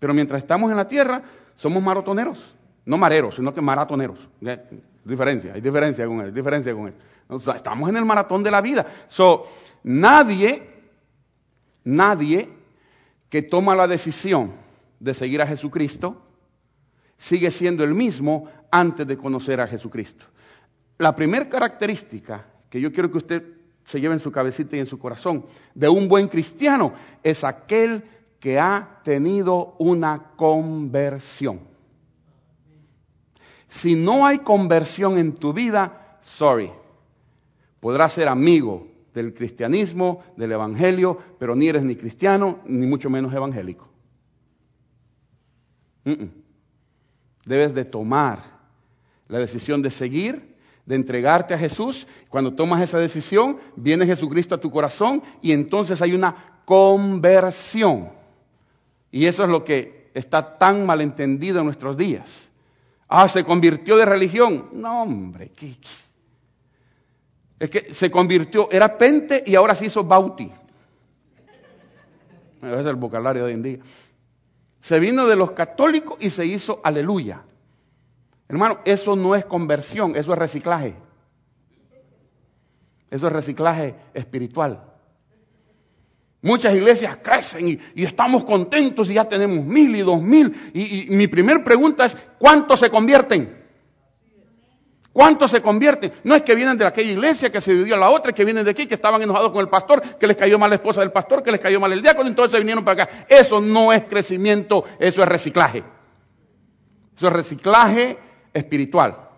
Pero 0.00 0.12
mientras 0.12 0.42
estamos 0.42 0.72
en 0.72 0.76
la 0.76 0.88
tierra, 0.88 1.22
somos 1.54 1.80
maratoneros. 1.80 2.52
No 2.84 2.96
mareros, 2.96 3.36
sino 3.36 3.54
que 3.54 3.60
maratoneros. 3.60 4.18
Diferencia, 5.04 5.52
hay 5.54 5.60
diferencia 5.60 6.04
con 6.04 6.20
él, 6.20 6.34
diferencia 6.34 6.74
con 6.74 6.88
él. 6.88 6.94
estamos 7.54 7.88
en 7.88 7.96
el 7.96 8.04
maratón 8.04 8.42
de 8.42 8.50
la 8.50 8.60
vida. 8.60 8.84
So, 9.06 9.46
nadie, 9.84 10.90
nadie 11.84 12.48
que 13.28 13.42
toma 13.42 13.76
la 13.76 13.86
decisión 13.86 14.50
de 14.98 15.14
seguir 15.14 15.40
a 15.42 15.46
Jesucristo 15.46 16.20
sigue 17.16 17.52
siendo 17.52 17.84
el 17.84 17.94
mismo 17.94 18.48
antes 18.68 19.06
de 19.06 19.16
conocer 19.16 19.60
a 19.60 19.68
Jesucristo. 19.68 20.24
La 20.98 21.14
primera 21.14 21.48
característica 21.48 22.57
que 22.70 22.80
yo 22.80 22.92
quiero 22.92 23.10
que 23.10 23.18
usted 23.18 23.42
se 23.84 24.00
lleve 24.00 24.14
en 24.14 24.20
su 24.20 24.30
cabecita 24.30 24.76
y 24.76 24.80
en 24.80 24.86
su 24.86 24.98
corazón 24.98 25.44
de 25.74 25.88
un 25.88 26.08
buen 26.08 26.28
cristiano 26.28 26.92
es 27.22 27.42
aquel 27.44 28.02
que 28.38 28.58
ha 28.58 29.00
tenido 29.02 29.74
una 29.78 30.32
conversión. 30.36 31.60
Si 33.68 33.94
no 33.94 34.26
hay 34.26 34.38
conversión 34.38 35.18
en 35.18 35.34
tu 35.34 35.52
vida, 35.52 36.18
sorry, 36.22 36.70
podrás 37.80 38.12
ser 38.12 38.28
amigo 38.28 38.86
del 39.14 39.34
cristianismo, 39.34 40.22
del 40.36 40.52
evangelio, 40.52 41.18
pero 41.38 41.54
ni 41.54 41.68
eres 41.68 41.82
ni 41.82 41.96
cristiano, 41.96 42.60
ni 42.66 42.86
mucho 42.86 43.10
menos 43.10 43.32
evangélico. 43.32 43.88
Debes 47.44 47.74
de 47.74 47.84
tomar 47.84 48.58
la 49.28 49.38
decisión 49.38 49.82
de 49.82 49.90
seguir, 49.90 50.56
de 50.88 50.94
entregarte 50.94 51.52
a 51.52 51.58
Jesús. 51.58 52.06
Cuando 52.30 52.54
tomas 52.54 52.80
esa 52.80 52.98
decisión, 52.98 53.58
viene 53.76 54.06
Jesucristo 54.06 54.54
a 54.54 54.60
tu 54.60 54.70
corazón 54.70 55.22
y 55.42 55.52
entonces 55.52 56.00
hay 56.00 56.14
una 56.14 56.62
conversión. 56.64 58.08
Y 59.10 59.26
eso 59.26 59.44
es 59.44 59.50
lo 59.50 59.64
que 59.64 60.10
está 60.14 60.56
tan 60.56 60.86
malentendido 60.86 61.58
en 61.58 61.66
nuestros 61.66 61.98
días. 61.98 62.50
Ah, 63.06 63.28
se 63.28 63.44
convirtió 63.44 63.98
de 63.98 64.06
religión. 64.06 64.70
No, 64.72 65.02
hombre, 65.02 65.52
¿qué, 65.54 65.76
es 67.58 67.68
que 67.68 67.92
se 67.92 68.10
convirtió, 68.10 68.70
era 68.70 68.96
pente 68.96 69.44
y 69.44 69.56
ahora 69.56 69.74
se 69.74 69.86
hizo 69.86 70.04
bauti. 70.04 70.50
Ese 72.62 72.80
es 72.80 72.86
el 72.86 72.96
vocabulario 72.96 73.42
de 73.42 73.48
hoy 73.48 73.54
en 73.54 73.62
día. 73.62 73.78
Se 74.80 74.98
vino 74.98 75.26
de 75.26 75.36
los 75.36 75.50
católicos 75.50 76.16
y 76.18 76.30
se 76.30 76.46
hizo 76.46 76.80
aleluya. 76.82 77.42
Hermano, 78.48 78.80
eso 78.84 79.14
no 79.14 79.34
es 79.34 79.44
conversión, 79.44 80.16
eso 80.16 80.32
es 80.32 80.38
reciclaje. 80.38 80.94
Eso 83.10 83.26
es 83.26 83.32
reciclaje 83.32 83.94
espiritual. 84.14 84.82
Muchas 86.40 86.74
iglesias 86.74 87.18
crecen 87.22 87.80
y, 87.94 88.04
estamos 88.04 88.44
contentos 88.44 89.10
y 89.10 89.14
ya 89.14 89.24
tenemos 89.24 89.64
mil 89.64 89.94
y 89.96 90.00
dos 90.00 90.22
mil. 90.22 90.70
Y, 90.72 91.06
mi 91.10 91.26
primera 91.26 91.62
pregunta 91.62 92.06
es, 92.06 92.16
¿cuántos 92.38 92.80
se 92.80 92.90
convierten? 92.90 93.58
¿Cuántos 95.12 95.50
se 95.50 95.60
convierten? 95.60 96.12
No 96.22 96.34
es 96.34 96.42
que 96.42 96.54
vienen 96.54 96.78
de 96.78 96.86
aquella 96.86 97.10
iglesia 97.10 97.50
que 97.50 97.60
se 97.60 97.72
dividió 97.72 97.96
a 97.96 97.98
la 97.98 98.10
otra, 98.10 98.32
que 98.32 98.44
vienen 98.44 98.64
de 98.64 98.70
aquí, 98.70 98.86
que 98.86 98.94
estaban 98.94 99.20
enojados 99.20 99.50
con 99.50 99.60
el 99.60 99.68
pastor, 99.68 100.00
que 100.16 100.26
les 100.26 100.36
cayó 100.36 100.58
mal 100.58 100.70
la 100.70 100.76
esposa 100.76 101.00
del 101.00 101.10
pastor, 101.10 101.42
que 101.42 101.50
les 101.50 101.60
cayó 101.60 101.80
mal 101.80 101.92
el 101.92 102.00
diácono, 102.00 102.28
entonces 102.28 102.52
se 102.52 102.58
vinieron 102.58 102.84
para 102.84 103.02
acá. 103.02 103.26
Eso 103.28 103.60
no 103.60 103.92
es 103.92 104.04
crecimiento, 104.04 104.84
eso 105.00 105.22
es 105.22 105.28
reciclaje. 105.28 105.82
Eso 107.16 107.26
es 107.26 107.32
reciclaje 107.32 108.27
espiritual. 108.52 109.28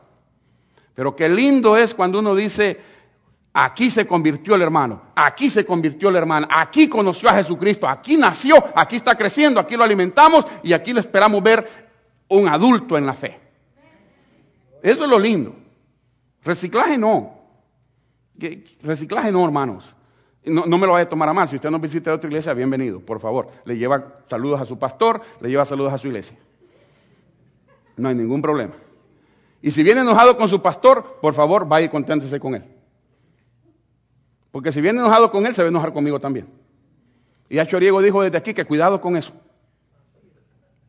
Pero 0.94 1.16
qué 1.16 1.28
lindo 1.28 1.76
es 1.76 1.94
cuando 1.94 2.18
uno 2.18 2.34
dice, 2.34 2.78
aquí 3.52 3.90
se 3.90 4.06
convirtió 4.06 4.54
el 4.54 4.62
hermano, 4.62 5.02
aquí 5.14 5.50
se 5.50 5.64
convirtió 5.64 6.10
la 6.10 6.18
hermana, 6.18 6.48
aquí 6.50 6.88
conoció 6.88 7.28
a 7.28 7.34
Jesucristo, 7.34 7.88
aquí 7.88 8.16
nació, 8.16 8.62
aquí 8.74 8.96
está 8.96 9.16
creciendo, 9.16 9.60
aquí 9.60 9.76
lo 9.76 9.84
alimentamos 9.84 10.46
y 10.62 10.72
aquí 10.72 10.92
le 10.92 11.00
esperamos 11.00 11.42
ver 11.42 11.66
un 12.28 12.48
adulto 12.48 12.96
en 12.96 13.06
la 13.06 13.14
fe. 13.14 13.40
Eso 14.82 15.04
es 15.04 15.10
lo 15.10 15.18
lindo. 15.18 15.54
Reciclaje 16.42 16.96
no. 16.96 17.38
Reciclaje 18.82 19.30
no, 19.30 19.44
hermanos. 19.44 19.94
No, 20.44 20.66
me 20.66 20.86
lo 20.86 20.94
vaya 20.94 21.04
a 21.04 21.08
tomar 21.08 21.28
a 21.28 21.34
mal. 21.34 21.48
Si 21.48 21.56
usted 21.56 21.70
no 21.70 21.78
visita 21.78 22.14
otra 22.14 22.28
iglesia, 22.28 22.54
bienvenido, 22.54 23.00
por 23.00 23.20
favor. 23.20 23.50
Le 23.64 23.76
lleva 23.76 24.22
saludos 24.26 24.60
a 24.60 24.64
su 24.64 24.78
pastor, 24.78 25.20
le 25.40 25.50
lleva 25.50 25.66
saludos 25.66 25.92
a 25.92 25.98
su 25.98 26.06
iglesia. 26.06 26.36
No 27.96 28.08
hay 28.08 28.14
ningún 28.14 28.40
problema. 28.40 28.72
Y 29.62 29.70
si 29.70 29.82
viene 29.82 30.00
enojado 30.00 30.36
con 30.36 30.48
su 30.48 30.62
pastor, 30.62 31.18
por 31.20 31.34
favor, 31.34 31.66
vaya 31.66 31.86
y 31.86 31.90
conténtese 31.90 32.40
con 32.40 32.54
él. 32.54 32.64
Porque 34.50 34.72
si 34.72 34.80
viene 34.80 34.98
enojado 34.98 35.30
con 35.30 35.46
él, 35.46 35.54
se 35.54 35.62
va 35.62 35.68
a 35.68 35.70
enojar 35.70 35.92
conmigo 35.92 36.18
también. 36.18 36.48
Y 37.48 37.58
a 37.58 37.66
Choriego 37.66 38.00
dijo 38.00 38.22
desde 38.22 38.38
aquí 38.38 38.54
que 38.54 38.64
cuidado 38.64 39.00
con 39.00 39.16
eso. 39.16 39.32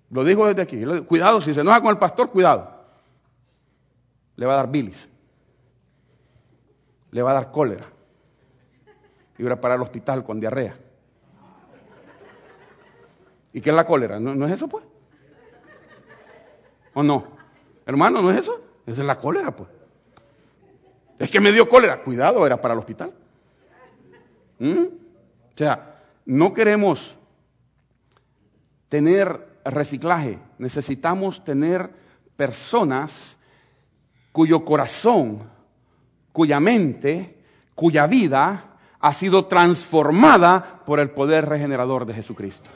Lo 0.10 0.24
dijo 0.24 0.48
desde 0.48 0.62
aquí. 0.62 0.84
Cuidado, 1.06 1.42
si 1.42 1.54
se 1.54 1.62
enoja 1.62 1.82
con 1.82 1.90
el 1.90 1.98
pastor, 1.98 2.30
cuidado. 2.30 2.70
Le 4.36 4.46
va 4.46 4.54
a 4.54 4.58
dar 4.58 4.72
bilis 4.72 5.08
le 7.12 7.22
va 7.22 7.32
a 7.32 7.34
dar 7.36 7.52
cólera. 7.52 7.86
Y 9.38 9.44
va 9.44 9.54
a 9.54 9.62
parar 9.62 9.78
al 9.78 9.84
hospital 9.84 10.24
con 10.24 10.40
diarrea. 10.40 10.76
¿Y 13.54 13.62
qué 13.62 13.70
es 13.70 13.76
la 13.76 13.86
cólera? 13.86 14.20
¿No, 14.20 14.46
es 14.46 14.54
eso, 14.54 14.68
pues? 14.68 14.86
¿O 16.94 17.04
no? 17.04 17.41
Hermano, 17.92 18.22
¿no 18.22 18.32
es 18.32 18.38
eso? 18.38 18.60
Esa 18.86 19.02
es 19.02 19.08
la 19.08 19.20
cólera, 19.20 19.56
pues. 19.56 19.70
Es 21.20 21.30
que 21.30 21.42
me 21.42 21.52
dio 21.52 21.68
cólera. 21.68 22.02
Cuidado, 22.02 22.46
era 22.46 22.60
para 22.60 22.74
el 22.74 22.80
hospital. 22.80 23.12
¿Mm? 24.60 24.84
O 25.54 25.58
sea, 25.58 26.02
no 26.26 26.54
queremos 26.54 27.16
tener 28.88 29.60
reciclaje. 29.66 30.40
Necesitamos 30.58 31.44
tener 31.44 31.90
personas 32.38 33.38
cuyo 34.32 34.64
corazón 34.64 35.50
cuya 36.32 36.60
mente, 36.62 37.44
cuya 37.76 38.08
vida 38.08 38.78
ha 39.00 39.14
sido 39.14 39.48
transformada 39.48 40.82
por 40.86 41.00
el 41.00 41.10
poder 41.10 41.50
regenerador 41.50 42.06
de 42.06 42.14
Jesucristo. 42.14 42.70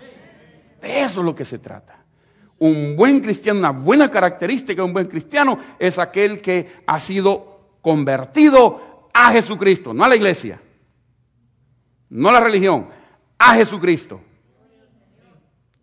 De 0.82 1.02
eso 1.02 1.22
es 1.22 1.26
lo 1.26 1.36
que 1.36 1.46
se 1.46 1.60
trata. 1.60 2.05
Un 2.66 2.96
buen 2.96 3.20
cristiano, 3.20 3.60
una 3.60 3.70
buena 3.70 4.10
característica 4.10 4.82
de 4.82 4.86
un 4.88 4.94
buen 4.94 5.06
cristiano 5.06 5.60
es 5.78 6.00
aquel 6.00 6.42
que 6.42 6.78
ha 6.88 7.00
sido 7.00 7.60
convertido 7.80 9.10
a 9.14 9.32
Jesucristo, 9.32 9.94
no 9.94 10.04
a 10.04 10.10
la 10.10 10.16
iglesia, 10.16 10.60
no 12.10 12.30
a 12.30 12.32
la 12.32 12.40
religión, 12.40 12.88
a 13.38 13.54
Jesucristo. 13.54 14.20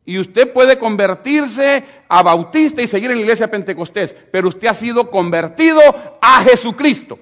Y 0.04 0.18
usted 0.18 0.52
puede 0.52 0.76
convertirse 0.76 1.84
a 2.08 2.20
bautista 2.24 2.82
y 2.82 2.88
seguir 2.88 3.12
en 3.12 3.18
la 3.18 3.22
iglesia 3.22 3.48
pentecostés, 3.48 4.16
pero 4.32 4.48
usted 4.48 4.66
ha 4.66 4.74
sido 4.74 5.08
convertido 5.08 5.80
a 6.20 6.42
Jesucristo. 6.42 7.16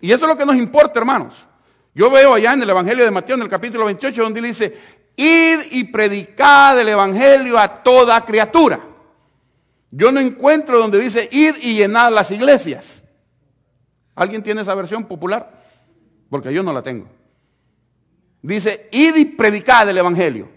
Y 0.00 0.10
eso 0.10 0.24
es 0.24 0.28
lo 0.28 0.36
que 0.36 0.44
nos 0.44 0.56
importa, 0.56 0.98
hermanos. 0.98 1.46
Yo 1.94 2.10
veo 2.10 2.34
allá 2.34 2.52
en 2.52 2.62
el 2.62 2.68
Evangelio 2.68 3.04
de 3.04 3.10
Mateo, 3.12 3.36
en 3.36 3.42
el 3.42 3.48
capítulo 3.48 3.84
28, 3.86 4.22
donde 4.22 4.42
dice, 4.42 4.74
id 5.16 5.72
y 5.72 5.84
predicad 5.84 6.78
el 6.78 6.88
Evangelio 6.88 7.58
a 7.58 7.82
toda 7.82 8.24
criatura. 8.24 8.80
Yo 9.90 10.12
no 10.12 10.20
encuentro 10.20 10.78
donde 10.78 10.98
dice, 10.98 11.28
id 11.32 11.56
y 11.62 11.76
llenad 11.76 12.12
las 12.12 12.30
iglesias. 12.30 13.02
¿Alguien 14.14 14.42
tiene 14.42 14.62
esa 14.62 14.74
versión 14.74 15.04
popular? 15.04 15.60
Porque 16.30 16.52
yo 16.52 16.62
no 16.62 16.72
la 16.72 16.82
tengo. 16.82 17.08
Dice, 18.42 18.88
id 18.92 19.16
y 19.16 19.24
predicad 19.24 19.88
el 19.88 19.98
Evangelio. 19.98 20.48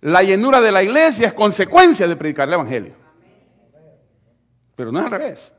La 0.00 0.22
llenura 0.22 0.60
de 0.60 0.72
la 0.72 0.82
iglesia 0.82 1.28
es 1.28 1.34
consecuencia 1.34 2.08
de 2.08 2.16
predicar 2.16 2.48
el 2.48 2.54
Evangelio. 2.54 2.94
Pero 4.74 4.90
no 4.90 4.98
es 4.98 5.04
al 5.04 5.10
revés 5.10 5.52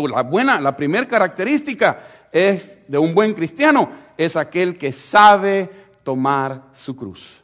la 0.00 0.22
buena, 0.22 0.60
la 0.60 0.76
primera 0.76 1.06
característica 1.06 2.28
es 2.32 2.88
de 2.88 2.98
un 2.98 3.14
buen 3.14 3.34
cristiano 3.34 3.90
es 4.16 4.36
aquel 4.36 4.78
que 4.78 4.92
sabe 4.92 5.68
tomar 6.02 6.70
su 6.72 6.96
cruz 6.96 7.42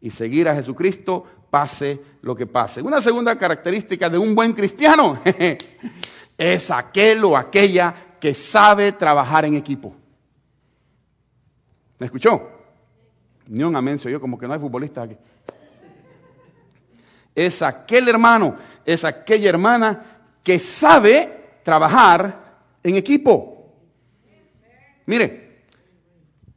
y 0.00 0.10
seguir 0.10 0.48
a 0.48 0.54
Jesucristo 0.54 1.24
pase 1.50 2.00
lo 2.22 2.34
que 2.34 2.46
pase. 2.46 2.82
Una 2.82 3.00
segunda 3.00 3.36
característica 3.36 4.08
de 4.08 4.18
un 4.18 4.34
buen 4.34 4.52
cristiano 4.52 5.18
es 6.38 6.70
aquel 6.70 7.24
o 7.24 7.36
aquella 7.36 7.94
que 8.20 8.34
sabe 8.34 8.92
trabajar 8.92 9.44
en 9.44 9.54
equipo. 9.54 9.94
¿Me 11.98 12.06
escuchó? 12.06 12.50
Ni 13.48 13.62
un 13.62 13.76
amén 13.76 13.98
yo 13.98 14.20
como 14.20 14.38
que 14.38 14.46
no 14.46 14.54
hay 14.54 14.60
futbolistas 14.60 15.04
aquí. 15.04 15.16
Es 17.34 17.62
aquel 17.62 18.08
hermano, 18.08 18.56
es 18.84 19.04
aquella 19.04 19.48
hermana 19.48 20.02
que 20.42 20.58
sabe 20.58 21.60
trabajar 21.62 22.58
en 22.82 22.96
equipo. 22.96 23.72
Mire, 25.06 25.45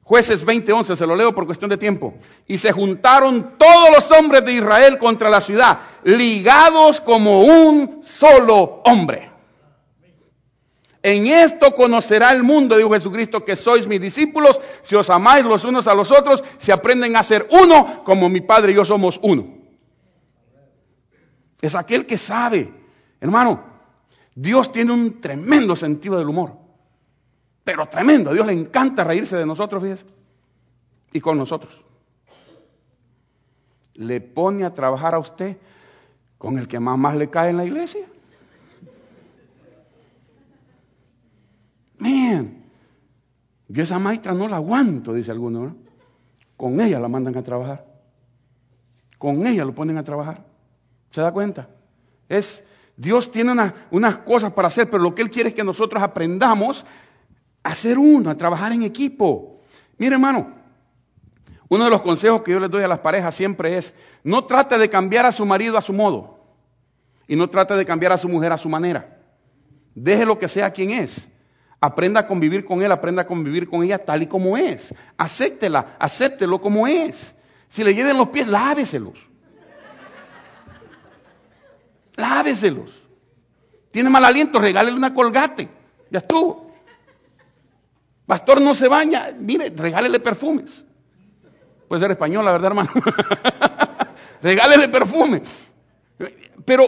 jueces 0.10 0.43
20:11, 0.43 0.95
se 0.95 1.06
lo 1.06 1.15
leo 1.15 1.36
por 1.36 1.45
cuestión 1.45 1.69
de 1.69 1.78
tiempo. 1.78 2.15
Y 2.48 2.58
se 2.58 2.72
juntaron 2.72 3.54
todos 3.60 3.91
los 3.95 4.12
hombres 4.12 4.43
de 4.43 4.54
Israel 4.54 4.98
contra 4.98 5.30
la 5.30 5.39
ciudad, 5.39 5.82
ligados 6.04 7.00
como 7.00 7.43
un 7.43 8.02
solo 8.04 8.82
hombre. 8.86 9.30
En 11.04 11.28
esto 11.28 11.76
conocerá 11.76 12.32
el 12.32 12.41
mundo, 12.41 12.76
dijo 12.76 12.89
Jesucristo, 12.89 13.45
que 13.45 13.56
sois 13.56 13.86
mis 13.86 14.02
discípulos, 14.02 14.60
si 14.82 14.95
os 14.95 15.10
amáis 15.12 15.45
los 15.45 15.63
unos 15.63 15.88
a 15.88 15.93
los 15.93 16.12
otros, 16.12 16.43
si 16.58 16.72
aprenden 16.72 17.15
a 17.15 17.22
ser 17.22 17.48
uno, 17.52 18.04
como 18.04 18.28
mi 18.30 18.41
Padre 18.41 18.72
y 18.72 18.76
yo 18.76 18.86
somos 18.86 19.19
uno. 19.22 19.60
Es 21.62 21.76
aquel 21.76 22.08
que 22.08 22.17
sabe 22.17 22.74
Hermano, 23.22 23.63
Dios 24.34 24.72
tiene 24.72 24.93
un 24.93 25.19
tremendo 25.19 25.76
sentido 25.76 26.17
del 26.17 26.30
humor. 26.30 26.68
Pero 27.63 27.88
tremendo. 27.88 28.34
Dios 28.34 28.45
le 28.45 28.54
encanta 28.54 29.04
reírse 29.04 29.38
de 29.38 29.45
nosotros, 29.45 29.82
fíjese. 29.82 30.06
Y 31.12 31.19
con 31.19 31.38
nosotros. 31.38 31.84
Le 33.95 34.22
pone 34.22 34.63
a 34.65 34.74
trabajar 34.74 35.15
a 35.15 35.19
usted 35.19 35.58
con 36.38 36.58
el 36.58 36.67
que 36.67 36.80
más, 36.80 36.98
más 36.98 37.15
le 37.15 37.30
cae 37.30 37.50
en 37.50 37.58
la 37.58 37.65
iglesia. 37.65 38.08
Man, 41.98 42.63
yo 43.67 43.84
esa 43.84 44.00
maestra 44.00 44.34
no 44.34 44.48
la 44.48 44.56
aguanto, 44.56 45.13
dice 45.13 45.32
alguno. 45.32 45.65
¿no? 45.65 45.76
Con 46.56 46.80
ella 46.82 47.00
la 47.00 47.08
mandan 47.08 47.38
a 47.38 47.43
trabajar. 47.43 47.86
Con 49.17 49.45
ella 49.45 49.65
lo 49.65 49.76
ponen 49.76 49.98
a 49.98 50.04
trabajar. 50.04 50.45
¿Se 51.12 51.22
da 51.22 51.32
cuenta? 51.32 51.67
Es, 52.28 52.63
Dios 52.95 53.32
tiene 53.32 53.54
unas 53.91 54.17
cosas 54.19 54.54
para 54.54 54.69
hacer, 54.69 54.89
pero 54.89 55.04
lo 55.04 55.13
que 55.13 55.22
Él 55.22 55.30
quiere 55.30 55.50
es 55.50 55.56
que 55.56 55.63
nosotros 55.63 56.02
aprendamos 56.02 56.86
a 57.63 57.76
ser 57.76 57.98
uno, 57.98 58.30
a 58.30 58.36
trabajar 58.36 58.72
en 58.72 58.84
equipo. 58.84 59.60
Mire, 59.98 60.15
hermano, 60.15 60.54
uno 61.67 61.84
de 61.84 61.89
los 61.89 62.02
consejos 62.02 62.41
que 62.41 62.52
yo 62.52 62.60
les 62.60 62.72
doy 62.72 62.84
a 62.84 62.88
las 62.88 63.00
parejas 63.00 63.36
siempre 63.36 63.78
es, 63.78 63.93
no 64.24 64.45
trate 64.45 64.78
de 64.78 64.89
cambiar 64.89 65.26
a 65.26 65.32
su 65.32 65.45
marido 65.45 65.78
a 65.78 65.82
su 65.82 65.93
modo 65.93 66.39
y 67.28 67.36
no 67.36 67.50
trate 67.50 67.76
de 67.76 67.86
cambiar 67.86 68.12
a 68.12 68.17
su 68.17 68.28
mujer 68.28 68.52
a 68.52 68.58
su 68.58 68.67
manera. 68.67 69.17
Deje 69.93 70.26
lo 70.26 70.39
que 70.39 70.48
sea 70.48 70.72
quien 70.72 70.91
es. 70.91 71.30
Aprenda 71.80 72.22
a 72.22 72.28
convivir 72.28 72.65
con 72.65 72.82
él, 72.82 72.91
aprenda 72.91 73.22
a 73.22 73.28
convivir 73.28 73.69
con 73.69 73.84
ella 73.84 74.04
tal 74.04 74.24
y 74.24 74.28
como 74.28 74.58
es. 74.58 74.93
Acéptela, 75.15 75.95
acéptelo 76.00 76.60
como 76.60 76.88
es. 76.88 77.36
Si 77.69 77.84
le 77.84 77.93
lleven 77.93 78.17
los 78.17 78.30
pies, 78.30 78.48
láveselos. 78.48 79.19
Láveselos. 82.15 82.91
Tiene 83.91 84.10
mal 84.10 84.26
aliento, 84.26 84.60
regálele 84.60 84.98
una 84.98 85.13
colgate. 85.13 85.69
Ya 86.10 86.19
estuvo. 86.19 86.68
Pastor 88.30 88.62
no 88.62 88.76
se 88.76 88.88
baña, 88.88 89.32
mire, 89.39 89.74
regálele 89.76 90.20
perfumes. 90.20 90.86
Puede 91.88 92.00
ser 92.00 92.12
español, 92.12 92.46
la 92.46 92.52
verdad, 92.52 92.68
hermano. 92.68 92.92
regálele 94.44 94.88
perfume. 94.88 95.42
Pero 96.63 96.86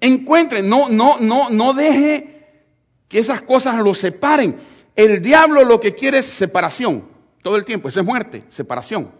encuentre, 0.00 0.62
no, 0.62 0.88
no, 0.88 1.16
no, 1.18 1.50
no 1.50 1.74
deje 1.74 2.60
que 3.08 3.18
esas 3.18 3.42
cosas 3.42 3.80
lo 3.80 3.96
separen. 3.96 4.54
El 4.94 5.20
diablo 5.20 5.64
lo 5.64 5.80
que 5.80 5.96
quiere 5.96 6.18
es 6.18 6.26
separación. 6.26 7.08
Todo 7.42 7.56
el 7.56 7.64
tiempo. 7.64 7.88
Eso 7.88 7.98
es 7.98 8.06
muerte, 8.06 8.44
separación. 8.48 9.10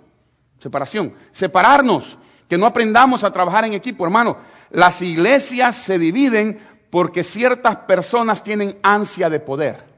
Separación. 0.61 1.15
Separarnos. 1.33 2.17
Que 2.49 2.57
no 2.57 2.67
aprendamos 2.67 3.25
a 3.25 3.33
trabajar 3.33 3.65
en 3.65 3.73
equipo, 3.73 4.05
hermano. 4.05 4.37
Las 4.71 5.03
iglesias 5.03 5.75
se 5.75 5.99
dividen 5.99 6.61
porque 6.91 7.25
ciertas 7.25 7.75
personas 7.79 8.45
tienen 8.45 8.79
ansia 8.85 9.29
de 9.29 9.41
poder. 9.41 9.96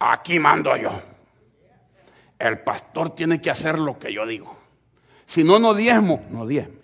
Aquí 0.00 0.38
mando 0.38 0.76
yo. 0.76 0.90
El 2.38 2.60
pastor 2.60 3.14
tiene 3.14 3.40
que 3.40 3.50
hacer 3.50 3.78
lo 3.78 3.98
que 3.98 4.12
yo 4.12 4.26
digo. 4.26 4.56
Si 5.26 5.44
no, 5.44 5.58
no 5.58 5.74
diezmo, 5.74 6.24
no 6.30 6.46
diezmo. 6.46 6.80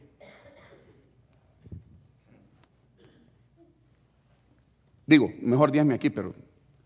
Digo, 5.07 5.33
mejor 5.41 5.71
diezme 5.71 5.95
aquí, 5.95 6.11
pero 6.11 6.35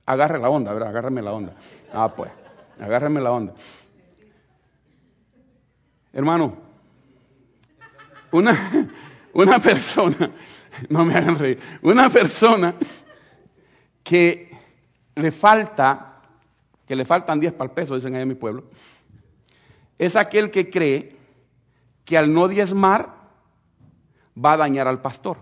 agarre 0.06 0.38
la 0.38 0.50
onda, 0.50 0.72
¿verdad? 0.72 0.90
Agárrame 0.90 1.22
la 1.22 1.32
onda. 1.32 1.54
Ah, 1.92 2.14
pues, 2.14 2.30
agárrame 2.78 3.20
la 3.20 3.32
onda. 3.32 3.54
Hermano, 6.12 6.56
una, 8.30 8.88
una 9.32 9.58
persona, 9.58 10.30
no 10.88 11.04
me 11.04 11.14
hagan 11.14 11.38
reír, 11.38 11.58
una 11.82 12.10
persona 12.10 12.74
que 14.02 14.50
le 15.14 15.30
falta, 15.30 16.09
que 16.90 16.96
le 16.96 17.04
faltan 17.04 17.38
10 17.38 17.52
para 17.52 17.68
el 17.68 17.70
peso, 17.70 17.94
dicen 17.94 18.16
ahí 18.16 18.22
en 18.22 18.28
mi 18.28 18.34
pueblo, 18.34 18.64
es 19.96 20.16
aquel 20.16 20.50
que 20.50 20.70
cree 20.70 21.14
que 22.04 22.18
al 22.18 22.34
no 22.34 22.48
diezmar 22.48 23.14
va 24.36 24.54
a 24.54 24.56
dañar 24.56 24.88
al 24.88 25.00
pastor. 25.00 25.36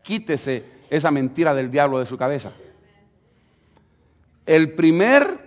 Quítese 0.00 0.64
esa 0.88 1.10
mentira 1.10 1.52
del 1.52 1.70
diablo 1.70 1.98
de 1.98 2.06
su 2.06 2.16
cabeza. 2.16 2.54
El 4.46 4.72
primer 4.72 5.46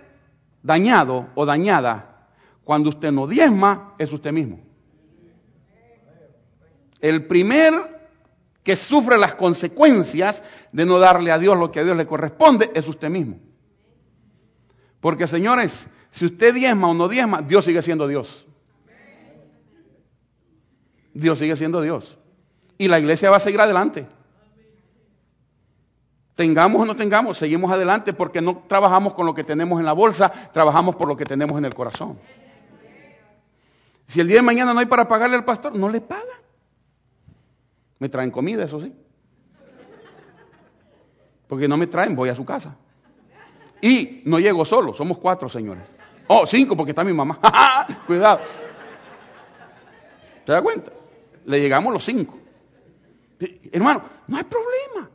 dañado 0.62 1.30
o 1.34 1.44
dañada 1.44 2.28
cuando 2.62 2.90
usted 2.90 3.10
no 3.10 3.26
diezma 3.26 3.96
es 3.98 4.12
usted 4.12 4.30
mismo. 4.30 4.60
El 7.00 7.26
primer 7.26 7.99
que 8.70 8.76
sufre 8.76 9.18
las 9.18 9.34
consecuencias 9.34 10.44
de 10.70 10.86
no 10.86 11.00
darle 11.00 11.32
a 11.32 11.40
Dios 11.40 11.58
lo 11.58 11.72
que 11.72 11.80
a 11.80 11.84
Dios 11.84 11.96
le 11.96 12.06
corresponde 12.06 12.70
es 12.72 12.86
usted 12.86 13.10
mismo. 13.10 13.36
Porque 15.00 15.26
señores, 15.26 15.88
si 16.12 16.26
usted 16.26 16.54
diezma 16.54 16.88
o 16.88 16.94
no 16.94 17.08
diezma, 17.08 17.42
Dios 17.42 17.64
sigue 17.64 17.82
siendo 17.82 18.06
Dios. 18.06 18.46
Dios 21.12 21.40
sigue 21.40 21.56
siendo 21.56 21.82
Dios. 21.82 22.16
Y 22.78 22.86
la 22.86 23.00
iglesia 23.00 23.28
va 23.28 23.38
a 23.38 23.40
seguir 23.40 23.60
adelante. 23.60 24.06
Tengamos 26.36 26.82
o 26.82 26.84
no 26.84 26.94
tengamos, 26.94 27.38
seguimos 27.38 27.72
adelante 27.72 28.12
porque 28.12 28.40
no 28.40 28.62
trabajamos 28.68 29.14
con 29.14 29.26
lo 29.26 29.34
que 29.34 29.42
tenemos 29.42 29.80
en 29.80 29.84
la 29.84 29.94
bolsa, 29.94 30.30
trabajamos 30.52 30.94
por 30.94 31.08
lo 31.08 31.16
que 31.16 31.24
tenemos 31.24 31.58
en 31.58 31.64
el 31.64 31.74
corazón. 31.74 32.20
Si 34.06 34.20
el 34.20 34.28
día 34.28 34.36
de 34.36 34.42
mañana 34.42 34.72
no 34.72 34.78
hay 34.78 34.86
para 34.86 35.08
pagarle 35.08 35.34
al 35.34 35.44
pastor, 35.44 35.76
no 35.76 35.88
le 35.88 36.00
pagan. 36.00 36.38
Me 38.00 38.08
traen 38.08 38.30
comida, 38.30 38.64
eso 38.64 38.80
sí. 38.80 38.92
Porque 41.46 41.68
no 41.68 41.76
me 41.76 41.86
traen, 41.86 42.16
voy 42.16 42.30
a 42.30 42.34
su 42.34 42.44
casa. 42.44 42.76
Y 43.80 44.22
no 44.24 44.38
llego 44.40 44.64
solo, 44.64 44.94
somos 44.94 45.18
cuatro 45.18 45.48
señores. 45.48 45.84
Oh, 46.26 46.46
cinco 46.46 46.76
porque 46.76 46.90
está 46.90 47.04
mi 47.04 47.12
mamá. 47.12 47.38
Cuidado. 48.06 48.40
¿Se 50.46 50.52
da 50.52 50.62
cuenta? 50.62 50.92
Le 51.44 51.60
llegamos 51.60 51.92
los 51.92 52.04
cinco. 52.04 52.38
Hermano, 53.72 54.02
no 54.26 54.36
hay 54.36 54.44
problema. 54.44 55.10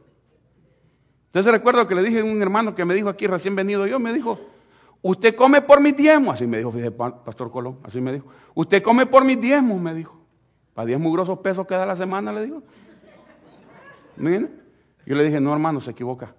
Entonces 1.28 1.52
recuerdo 1.52 1.88
que 1.88 1.96
le 1.96 2.04
dije 2.04 2.22
a 2.22 2.24
un 2.24 2.42
hermano 2.42 2.76
que 2.76 2.86
me 2.86 2.94
dijo 2.94 3.10
aquí 3.10 3.28
recién 3.28 3.56
venido 3.56 3.86
yo, 3.88 4.00
me 4.00 4.14
dijo, 4.14 4.40
usted 5.02 5.36
come 5.36 5.62
por 5.62 5.82
mis 5.82 5.96
diezmos, 5.96 6.36
así 6.36 6.48
me 6.48 6.58
dijo, 6.58 6.72
fíjese, 6.72 6.92
Pastor 6.92 7.52
Colón, 7.52 7.80
así 7.84 8.00
me 8.00 8.14
dijo, 8.14 8.28
usted 8.54 8.82
come 8.82 9.06
por 9.06 9.26
mis 9.26 9.40
diezmos, 9.40 9.82
me 9.82 9.94
dijo, 9.94 10.25
para 10.76 10.86
diez 10.86 11.00
mugrosos 11.00 11.40
pesos 11.40 11.66
que 11.66 11.74
da 11.74 11.86
la 11.86 11.96
semana, 11.96 12.32
le 12.32 12.46
digo. 12.46 12.62
Mire, 14.18 14.50
yo 15.06 15.16
le 15.16 15.24
dije, 15.24 15.40
no 15.40 15.52
hermano, 15.52 15.82
se 15.82 15.92
equivoca. 15.92 16.36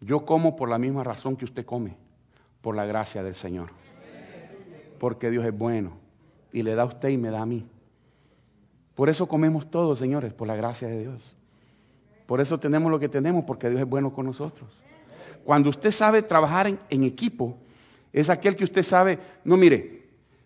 Yo 0.00 0.26
como 0.26 0.56
por 0.56 0.68
la 0.68 0.78
misma 0.78 1.02
razón 1.02 1.36
que 1.36 1.46
usted 1.46 1.64
come, 1.64 1.96
por 2.60 2.76
la 2.76 2.84
gracia 2.84 3.22
del 3.22 3.34
Señor. 3.34 3.70
Porque 4.98 5.30
Dios 5.30 5.46
es 5.46 5.56
bueno 5.56 5.92
y 6.52 6.62
le 6.62 6.74
da 6.74 6.82
a 6.82 6.86
usted 6.86 7.08
y 7.08 7.16
me 7.16 7.30
da 7.30 7.40
a 7.40 7.46
mí. 7.46 7.66
Por 8.94 9.08
eso 9.08 9.26
comemos 9.26 9.70
todos, 9.70 9.98
señores, 9.98 10.32
por 10.32 10.46
la 10.46 10.56
gracia 10.56 10.88
de 10.88 11.00
Dios. 11.00 11.36
Por 12.26 12.40
eso 12.40 12.58
tenemos 12.58 12.90
lo 12.90 12.98
que 12.98 13.08
tenemos, 13.08 13.44
porque 13.44 13.68
Dios 13.68 13.80
es 13.80 13.88
bueno 13.88 14.12
con 14.12 14.26
nosotros. 14.26 14.70
Cuando 15.44 15.68
usted 15.68 15.90
sabe 15.90 16.22
trabajar 16.22 16.66
en, 16.66 17.04
equipo, 17.04 17.58
es 18.12 18.30
aquel 18.30 18.56
que 18.56 18.64
usted 18.64 18.82
sabe, 18.82 19.18
no 19.44 19.56
mire, 19.56 20.03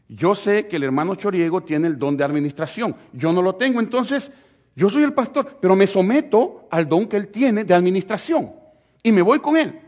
yo 0.09 0.35
sé 0.35 0.67
que 0.67 0.77
el 0.77 0.85
hermano 0.85 1.15
Choriego 1.15 1.63
tiene 1.63 1.87
el 1.87 1.99
don 1.99 2.17
de 2.17 2.25
administración, 2.25 2.97
yo 3.13 3.33
no 3.33 3.43
lo 3.43 3.55
tengo, 3.57 3.81
entonces 3.81 4.33
yo 4.75 4.89
soy 4.89 5.03
el 5.03 5.13
pastor, 5.13 5.59
pero 5.61 5.77
me 5.77 5.87
someto 5.87 6.67
al 6.71 6.89
don 6.89 7.07
que 7.07 7.17
él 7.17 7.29
tiene 7.29 7.65
de 7.65 7.75
administración 7.75 8.53
y 9.03 9.13
me 9.13 9.23
voy 9.23 9.41
con 9.41 9.57
él. 9.57 9.81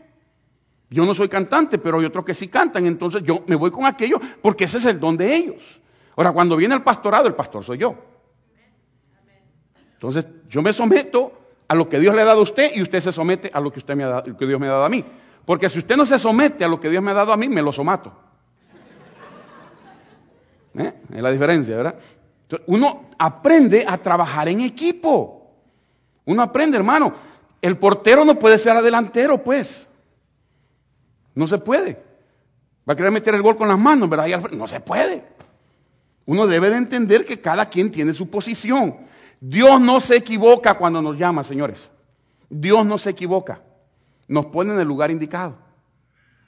Yo 0.89 1.05
no 1.05 1.15
soy 1.15 1.29
cantante, 1.29 1.77
pero 1.77 1.99
hay 1.99 2.05
otros 2.05 2.25
que 2.25 2.33
sí 2.33 2.49
cantan, 2.49 2.85
entonces 2.85 3.23
yo 3.23 3.43
me 3.47 3.55
voy 3.55 3.71
con 3.71 3.85
aquello 3.85 4.19
porque 4.41 4.65
ese 4.65 4.77
es 4.77 4.85
el 4.85 4.99
don 4.99 5.15
de 5.15 5.33
ellos. 5.33 5.81
Ahora, 6.17 6.33
cuando 6.33 6.57
viene 6.57 6.75
el 6.75 6.83
pastorado, 6.83 7.27
el 7.27 7.33
pastor 7.33 7.63
soy 7.63 7.77
yo. 7.77 7.95
Entonces, 9.93 10.25
yo 10.49 10.61
me 10.61 10.73
someto 10.73 11.31
a 11.67 11.75
lo 11.75 11.87
que 11.87 11.99
Dios 11.99 12.13
le 12.13 12.21
ha 12.21 12.25
dado 12.25 12.41
a 12.41 12.43
usted 12.43 12.71
y 12.75 12.81
usted 12.81 12.99
se 12.99 13.11
somete 13.11 13.49
a 13.53 13.61
lo 13.61 13.71
que, 13.71 13.79
usted 13.79 13.95
me 13.95 14.03
ha 14.03 14.07
dado, 14.07 14.37
que 14.37 14.45
Dios 14.45 14.59
me 14.59 14.67
ha 14.67 14.71
dado 14.71 14.83
a 14.83 14.89
mí. 14.89 15.05
Porque 15.45 15.69
si 15.69 15.79
usted 15.79 15.95
no 15.95 16.05
se 16.05 16.19
somete 16.19 16.65
a 16.65 16.67
lo 16.67 16.79
que 16.79 16.89
Dios 16.89 17.01
me 17.01 17.11
ha 17.11 17.13
dado 17.13 17.31
a 17.31 17.37
mí, 17.37 17.47
me 17.47 17.61
lo 17.61 17.71
somato. 17.71 18.13
¿Eh? 20.75 20.93
Es 21.13 21.21
la 21.21 21.31
diferencia, 21.31 21.75
¿verdad? 21.75 21.95
uno 22.67 23.09
aprende 23.17 23.85
a 23.87 23.97
trabajar 23.97 24.49
en 24.49 24.61
equipo. 24.61 25.53
Uno 26.25 26.41
aprende, 26.41 26.77
hermano. 26.77 27.13
El 27.61 27.77
portero 27.77 28.25
no 28.25 28.37
puede 28.37 28.59
ser 28.59 28.75
adelantero, 28.75 29.41
pues. 29.41 29.87
No 31.33 31.47
se 31.47 31.57
puede. 31.57 31.93
Va 32.87 32.93
a 32.93 32.95
querer 32.95 33.11
meter 33.11 33.35
el 33.35 33.41
gol 33.41 33.55
con 33.55 33.67
las 33.67 33.79
manos, 33.79 34.09
¿verdad? 34.09 34.27
No 34.51 34.67
se 34.67 34.79
puede. 34.79 35.23
Uno 36.25 36.47
debe 36.47 36.69
de 36.69 36.77
entender 36.77 37.25
que 37.25 37.39
cada 37.39 37.69
quien 37.69 37.91
tiene 37.91 38.13
su 38.13 38.29
posición. 38.29 38.97
Dios 39.39 39.79
no 39.79 39.99
se 39.99 40.17
equivoca 40.17 40.75
cuando 40.75 41.01
nos 41.01 41.17
llama, 41.17 41.43
señores. 41.43 41.89
Dios 42.49 42.85
no 42.85 42.97
se 42.97 43.11
equivoca. 43.11 43.61
Nos 44.27 44.47
pone 44.47 44.73
en 44.73 44.79
el 44.79 44.87
lugar 44.87 45.11
indicado, 45.11 45.55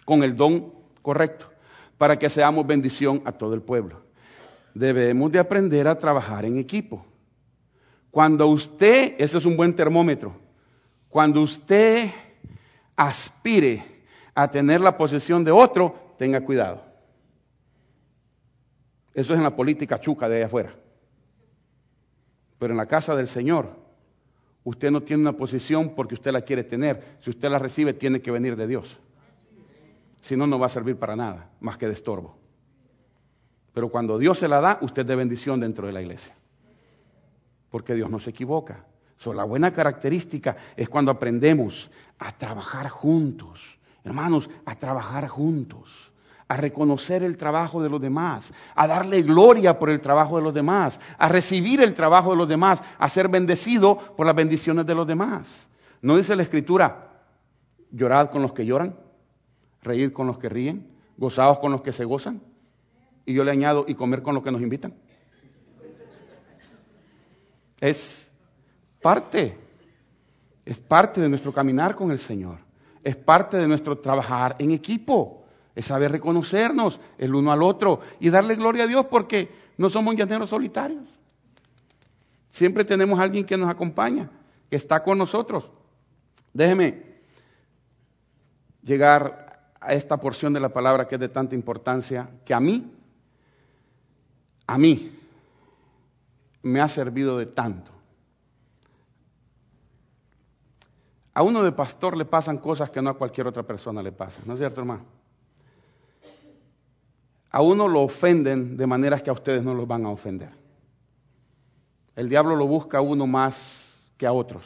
con 0.05 0.23
el 0.23 0.35
don 0.35 0.73
correcto, 1.01 1.47
para 1.97 2.17
que 2.17 2.29
seamos 2.29 2.65
bendición 2.65 3.21
a 3.25 3.31
todo 3.31 3.53
el 3.53 3.61
pueblo. 3.61 4.02
Debemos 4.73 5.31
de 5.31 5.39
aprender 5.39 5.87
a 5.87 5.97
trabajar 5.97 6.45
en 6.45 6.57
equipo. 6.57 7.05
Cuando 8.11 8.47
usted, 8.47 9.15
ese 9.17 9.37
es 9.37 9.45
un 9.45 9.57
buen 9.57 9.75
termómetro, 9.75 10.35
cuando 11.09 11.41
usted 11.41 12.09
aspire 12.95 13.83
a 14.35 14.49
tener 14.49 14.81
la 14.81 14.97
posesión 14.97 15.43
de 15.43 15.51
otro, 15.51 15.95
tenga 16.17 16.41
cuidado. 16.41 16.83
Eso 19.13 19.33
es 19.33 19.37
en 19.37 19.43
la 19.43 19.55
política 19.55 19.99
chuca 19.99 20.27
de 20.27 20.37
allá 20.37 20.45
afuera. 20.47 20.73
Pero 22.57 22.73
en 22.73 22.77
la 22.77 22.87
casa 22.87 23.15
del 23.15 23.27
Señor, 23.27 23.69
usted 24.63 24.89
no 24.89 25.01
tiene 25.01 25.21
una 25.21 25.33
posición 25.33 25.93
porque 25.95 26.15
usted 26.15 26.31
la 26.31 26.41
quiere 26.41 26.63
tener. 26.63 27.17
Si 27.19 27.29
usted 27.29 27.49
la 27.49 27.59
recibe, 27.59 27.93
tiene 27.93 28.21
que 28.21 28.31
venir 28.31 28.55
de 28.55 28.67
Dios. 28.67 28.97
Si 30.21 30.35
no, 30.35 30.47
no 30.47 30.57
va 30.57 30.67
a 30.67 30.69
servir 30.69 30.95
para 30.95 31.15
nada, 31.15 31.49
más 31.59 31.77
que 31.77 31.85
de 31.85 31.93
estorbo. 31.93 32.42
Pero 33.73 33.89
cuando 33.89 34.17
Dios 34.17 34.39
se 34.39 34.47
la 34.47 34.61
da, 34.61 34.77
usted 34.81 35.01
es 35.01 35.07
de 35.07 35.15
bendición 35.15 35.59
dentro 35.59 35.87
de 35.87 35.93
la 35.93 36.01
iglesia. 36.01 36.33
Porque 37.69 37.95
Dios 37.95 38.09
no 38.09 38.19
se 38.19 38.29
equivoca. 38.29 38.85
la 39.25 39.43
buena 39.43 39.71
característica 39.71 40.55
es 40.75 40.89
cuando 40.89 41.11
aprendemos 41.11 41.89
a 42.19 42.31
trabajar 42.31 42.89
juntos. 42.89 43.61
Hermanos, 44.03 44.49
a 44.65 44.75
trabajar 44.75 45.27
juntos 45.27 46.13
a 46.53 46.57
reconocer 46.57 47.23
el 47.23 47.35
trabajo 47.35 47.81
de 47.81 47.89
los 47.89 47.99
demás, 47.99 48.53
a 48.75 48.85
darle 48.85 49.23
gloria 49.23 49.79
por 49.79 49.89
el 49.89 49.99
trabajo 49.99 50.37
de 50.37 50.43
los 50.43 50.53
demás, 50.53 50.99
a 51.17 51.27
recibir 51.27 51.81
el 51.81 51.95
trabajo 51.95 52.31
de 52.31 52.37
los 52.37 52.47
demás, 52.47 52.83
a 52.99 53.09
ser 53.09 53.27
bendecido 53.27 53.97
por 53.97 54.27
las 54.27 54.35
bendiciones 54.35 54.85
de 54.85 54.93
los 54.93 55.07
demás. 55.07 55.67
¿No 56.01 56.15
dice 56.15 56.35
la 56.35 56.43
escritura, 56.43 57.09
llorad 57.91 58.29
con 58.29 58.43
los 58.43 58.53
que 58.53 58.65
lloran, 58.65 58.95
reír 59.81 60.13
con 60.13 60.27
los 60.27 60.37
que 60.37 60.49
ríen, 60.49 60.91
gozados 61.17 61.57
con 61.57 61.71
los 61.71 61.81
que 61.81 61.93
se 61.93 62.05
gozan? 62.05 62.39
Y 63.25 63.33
yo 63.33 63.43
le 63.43 63.51
añado, 63.51 63.85
y 63.87 63.95
comer 63.95 64.21
con 64.21 64.35
los 64.35 64.43
que 64.43 64.51
nos 64.51 64.61
invitan. 64.61 64.93
Es 67.79 68.31
parte, 69.01 69.57
es 70.65 70.79
parte 70.79 71.21
de 71.21 71.29
nuestro 71.29 71.53
caminar 71.53 71.95
con 71.95 72.11
el 72.11 72.19
Señor, 72.19 72.59
es 73.03 73.15
parte 73.15 73.57
de 73.57 73.67
nuestro 73.67 73.97
trabajar 73.97 74.55
en 74.59 74.71
equipo 74.71 75.43
es 75.75 75.85
saber 75.85 76.11
reconocernos 76.11 76.99
el 77.17 77.33
uno 77.33 77.51
al 77.51 77.63
otro 77.63 78.01
y 78.19 78.29
darle 78.29 78.55
gloria 78.55 78.83
a 78.83 78.87
Dios 78.87 79.05
porque 79.07 79.49
no 79.77 79.89
somos 79.89 80.15
llaneros 80.15 80.49
solitarios. 80.49 81.03
Siempre 82.49 82.85
tenemos 82.85 83.19
alguien 83.19 83.45
que 83.45 83.57
nos 83.57 83.69
acompaña, 83.69 84.29
que 84.69 84.75
está 84.75 85.01
con 85.01 85.17
nosotros. 85.17 85.69
Déjeme 86.53 87.01
llegar 88.83 89.71
a 89.79 89.93
esta 89.93 90.17
porción 90.17 90.53
de 90.53 90.59
la 90.59 90.69
palabra 90.69 91.07
que 91.07 91.15
es 91.15 91.21
de 91.21 91.29
tanta 91.29 91.55
importancia, 91.55 92.29
que 92.45 92.53
a 92.53 92.59
mí, 92.59 92.91
a 94.67 94.77
mí, 94.77 95.19
me 96.61 96.81
ha 96.81 96.87
servido 96.87 97.37
de 97.37 97.45
tanto. 97.45 97.91
A 101.33 101.41
uno 101.41 101.63
de 101.63 101.71
pastor 101.71 102.15
le 102.15 102.25
pasan 102.25 102.57
cosas 102.57 102.89
que 102.89 103.01
no 103.01 103.09
a 103.09 103.17
cualquier 103.17 103.47
otra 103.47 103.63
persona 103.63 104.01
le 104.01 104.11
pasan, 104.11 104.43
¿no 104.45 104.53
es 104.53 104.59
cierto, 104.59 104.81
hermano? 104.81 105.03
a 107.53 107.61
uno 107.61 107.87
lo 107.87 108.01
ofenden 108.01 108.75
de 108.75 108.87
maneras 108.87 109.21
que 109.21 109.29
a 109.29 109.33
ustedes 109.33 109.63
no 109.63 109.75
los 109.75 109.87
van 109.87 110.05
a 110.05 110.09
ofender. 110.09 110.49
El 112.15 112.27
diablo 112.27 112.55
lo 112.55 112.65
busca 112.65 112.97
a 112.97 113.01
uno 113.01 113.27
más 113.27 113.87
que 114.17 114.25
a 114.25 114.33
otros. 114.33 114.65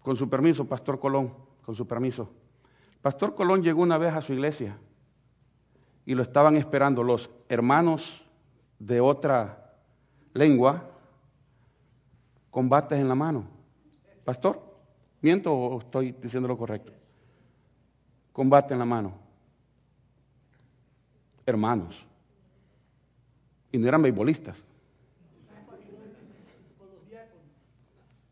Con 0.00 0.16
su 0.16 0.30
permiso, 0.30 0.64
Pastor 0.64 0.98
Colón, 0.98 1.34
con 1.62 1.74
su 1.74 1.86
permiso. 1.86 2.30
Pastor 3.02 3.34
Colón 3.34 3.62
llegó 3.62 3.82
una 3.82 3.98
vez 3.98 4.14
a 4.14 4.22
su 4.22 4.32
iglesia 4.32 4.78
y 6.04 6.14
lo 6.14 6.22
estaban 6.22 6.56
esperando 6.56 7.02
los 7.02 7.30
hermanos 7.48 8.24
de 8.78 9.00
otra 9.00 9.76
lengua 10.34 10.90
con 12.50 12.68
bates 12.68 12.98
en 12.98 13.08
la 13.08 13.14
mano. 13.14 13.46
Pastor, 14.24 14.62
¿miento 15.20 15.52
o 15.54 15.80
estoy 15.80 16.12
diciendo 16.12 16.48
lo 16.48 16.58
correcto? 16.58 16.92
Con 18.32 18.48
bate 18.48 18.72
en 18.72 18.78
la 18.78 18.84
mano 18.86 19.22
hermanos. 21.46 21.96
Y 23.70 23.78
no 23.78 23.88
eran 23.88 24.02
beisbolistas. 24.02 24.62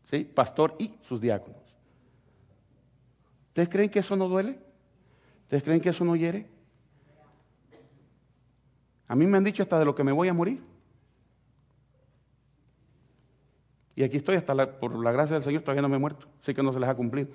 ¿Sí? 0.09 0.25
Pastor 0.25 0.75
y 0.77 0.93
sus 1.07 1.21
diáconos. 1.21 1.61
¿Ustedes 3.47 3.69
creen 3.69 3.89
que 3.89 3.99
eso 3.99 4.15
no 4.15 4.27
duele? 4.27 4.59
¿Ustedes 5.43 5.63
creen 5.63 5.81
que 5.81 5.89
eso 5.89 6.03
no 6.03 6.15
hiere? 6.15 6.47
A 9.11 9.15
mí 9.15 9.27
me 9.27 9.37
han 9.37 9.43
dicho 9.43 9.61
hasta 9.61 9.77
de 9.77 9.83
lo 9.83 9.93
que 9.93 10.05
me 10.05 10.13
voy 10.13 10.29
a 10.29 10.33
morir. 10.33 10.63
Y 13.93 14.03
aquí 14.03 14.15
estoy 14.15 14.37
hasta 14.37 14.79
por 14.79 14.97
la 15.03 15.11
gracia 15.11 15.33
del 15.33 15.43
Señor 15.43 15.63
todavía 15.63 15.81
no 15.81 15.89
me 15.89 15.97
he 15.97 15.99
muerto. 15.99 16.27
Sé 16.43 16.53
que 16.53 16.63
no 16.63 16.71
se 16.71 16.79
les 16.79 16.87
ha 16.87 16.95
cumplido. 16.95 17.27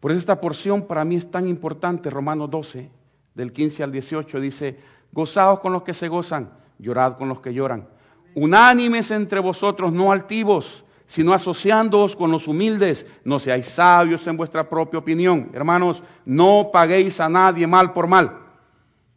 Por 0.00 0.10
eso 0.10 0.18
esta 0.18 0.40
porción 0.40 0.86
para 0.86 1.04
mí 1.04 1.16
es 1.16 1.30
tan 1.30 1.46
importante, 1.46 2.08
Romanos 2.08 2.50
12, 2.50 2.88
del 3.34 3.52
15 3.52 3.82
al 3.82 3.92
18, 3.92 4.40
dice, 4.40 4.80
gozaos 5.12 5.60
con 5.60 5.74
los 5.74 5.82
que 5.82 5.92
se 5.92 6.08
gozan, 6.08 6.50
llorad 6.78 7.18
con 7.18 7.28
los 7.28 7.40
que 7.40 7.52
lloran. 7.52 7.86
Unánimes 8.34 9.10
entre 9.10 9.40
vosotros, 9.40 9.92
no 9.92 10.12
altivos, 10.12 10.82
sino 11.06 11.34
asociándoos 11.34 12.16
con 12.16 12.30
los 12.30 12.48
humildes. 12.48 13.06
No 13.22 13.38
seáis 13.38 13.66
sabios 13.66 14.26
en 14.26 14.38
vuestra 14.38 14.66
propia 14.66 14.98
opinión. 14.98 15.50
Hermanos, 15.52 16.02
no 16.24 16.70
paguéis 16.72 17.20
a 17.20 17.28
nadie 17.28 17.66
mal 17.66 17.92
por 17.92 18.06
mal. 18.06 18.45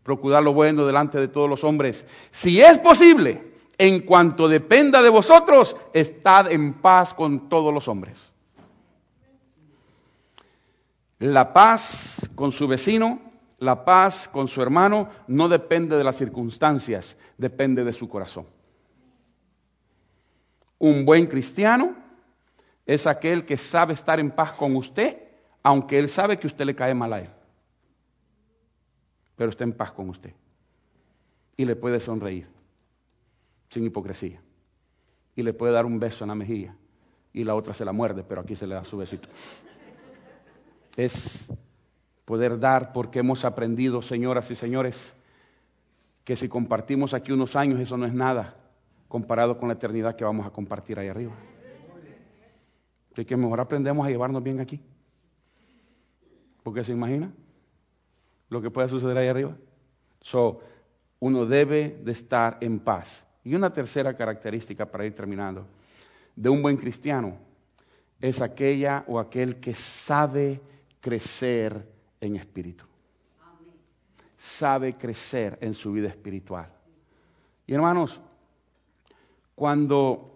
Procurad 0.03 0.43
lo 0.43 0.53
bueno 0.53 0.85
delante 0.85 1.19
de 1.19 1.27
todos 1.27 1.49
los 1.49 1.63
hombres. 1.63 2.05
Si 2.31 2.61
es 2.61 2.77
posible, 2.79 3.53
en 3.77 4.01
cuanto 4.01 4.47
dependa 4.47 5.01
de 5.01 5.09
vosotros, 5.09 5.75
estad 5.93 6.51
en 6.51 6.73
paz 6.73 7.13
con 7.13 7.49
todos 7.49 7.73
los 7.73 7.87
hombres. 7.87 8.31
La 11.19 11.53
paz 11.53 12.29
con 12.35 12.51
su 12.51 12.67
vecino 12.67 13.29
la 13.59 13.83
paz 13.83 14.27
con 14.27 14.47
su 14.47 14.61
hermano 14.61 15.09
no 15.27 15.49
depende 15.49 15.97
de 15.97 16.03
las 16.03 16.15
circunstancias, 16.15 17.17
depende 17.37 17.83
de 17.83 17.93
su 17.93 18.07
corazón. 18.07 18.45
Un 20.77 21.03
buen 21.03 21.27
cristiano 21.27 21.93
es 22.85 23.05
aquel 23.05 23.45
que 23.45 23.57
sabe 23.57 23.93
estar 23.93 24.19
en 24.19 24.31
paz 24.31 24.53
con 24.53 24.75
usted, 24.77 25.17
aunque 25.61 25.99
él 25.99 26.07
sabe 26.07 26.39
que 26.39 26.47
usted 26.47 26.65
le 26.65 26.75
cae 26.75 26.93
mal 26.93 27.11
a 27.11 27.19
él. 27.19 27.29
Pero 29.39 29.51
está 29.51 29.63
en 29.63 29.71
paz 29.71 29.93
con 29.93 30.09
usted. 30.09 30.33
Y 31.55 31.63
le 31.63 31.77
puede 31.77 32.01
sonreír, 32.01 32.45
sin 33.69 33.85
hipocresía. 33.85 34.41
Y 35.33 35.43
le 35.43 35.53
puede 35.53 35.71
dar 35.71 35.85
un 35.85 35.97
beso 35.97 36.25
en 36.25 36.27
la 36.27 36.35
mejilla. 36.35 36.75
Y 37.31 37.45
la 37.45 37.55
otra 37.55 37.73
se 37.73 37.85
la 37.85 37.93
muerde, 37.93 38.25
pero 38.27 38.41
aquí 38.41 38.57
se 38.57 38.67
le 38.67 38.75
da 38.75 38.83
su 38.83 38.97
besito. 38.97 39.29
Es 40.97 41.47
poder 42.25 42.59
dar 42.59 42.91
porque 42.91 43.19
hemos 43.19 43.45
aprendido, 43.45 44.01
señoras 44.01 44.51
y 44.51 44.55
señores, 44.55 45.13
que 46.25 46.35
si 46.35 46.49
compartimos 46.49 47.13
aquí 47.13 47.31
unos 47.31 47.55
años, 47.55 47.79
eso 47.79 47.95
no 47.95 48.05
es 48.05 48.13
nada 48.13 48.57
comparado 49.07 49.57
con 49.57 49.69
la 49.69 49.75
eternidad 49.75 50.17
que 50.17 50.25
vamos 50.25 50.45
a 50.45 50.49
compartir 50.49 50.99
ahí 50.99 51.07
arriba. 51.07 51.31
Así 53.13 53.23
que 53.23 53.37
mejor 53.37 53.61
aprendemos 53.61 54.05
a 54.05 54.09
llevarnos 54.09 54.43
bien 54.43 54.59
aquí. 54.59 54.81
Porque 56.61 56.83
se 56.83 56.91
imagina 56.91 57.31
lo 58.49 58.61
que 58.61 58.71
puede 58.71 58.89
suceder 58.89 59.17
ahí 59.17 59.27
arriba. 59.27 59.55
So, 60.21 60.61
uno 61.19 61.45
debe 61.45 61.99
de 62.03 62.11
estar 62.11 62.57
en 62.61 62.79
paz. 62.79 63.25
Y 63.43 63.55
una 63.55 63.71
tercera 63.71 64.15
característica 64.15 64.85
para 64.85 65.05
ir 65.05 65.15
terminando 65.15 65.65
de 66.35 66.49
un 66.49 66.61
buen 66.61 66.77
cristiano 66.77 67.37
es 68.21 68.41
aquella 68.41 69.03
o 69.07 69.19
aquel 69.19 69.57
que 69.57 69.73
sabe 69.73 70.61
crecer 70.99 71.87
en 72.19 72.35
espíritu. 72.35 72.85
Sabe 74.37 74.95
crecer 74.97 75.57
en 75.61 75.73
su 75.73 75.91
vida 75.91 76.07
espiritual. 76.07 76.69
Y 77.67 77.73
hermanos, 77.73 78.19
cuando, 79.55 80.33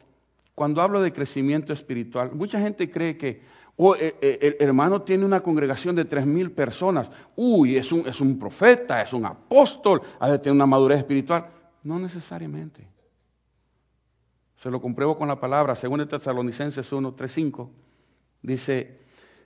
cuando 0.55 0.81
hablo 0.81 1.01
de 1.01 1.13
crecimiento 1.13 1.71
espiritual, 1.71 2.31
mucha 2.33 2.59
gente 2.59 2.91
cree 2.91 3.17
que 3.17 3.41
oh, 3.77 3.95
eh, 3.95 4.15
eh, 4.21 4.57
el 4.59 4.67
hermano 4.67 5.01
tiene 5.01 5.25
una 5.25 5.41
congregación 5.41 5.95
de 5.95 6.05
tres 6.05 6.25
mil 6.25 6.51
personas. 6.51 7.09
Uy, 7.35 7.77
es 7.77 7.91
un, 7.91 8.07
es 8.07 8.19
un 8.21 8.37
profeta, 8.37 9.01
es 9.01 9.13
un 9.13 9.25
apóstol, 9.25 10.01
ha 10.19 10.29
de 10.29 10.39
tener 10.39 10.55
una 10.55 10.65
madurez 10.65 10.99
espiritual. 10.99 11.47
No 11.83 11.99
necesariamente. 11.99 12.87
Se 14.57 14.69
lo 14.71 14.81
compruebo 14.81 15.17
con 15.17 15.27
la 15.27 15.39
palabra, 15.39 15.75
según 15.75 15.99
el 15.99 16.07
Tesalonicenses 16.07 16.91
1, 16.91 17.13
3, 17.13 17.31
5. 17.31 17.71
Dice, 18.41 19.03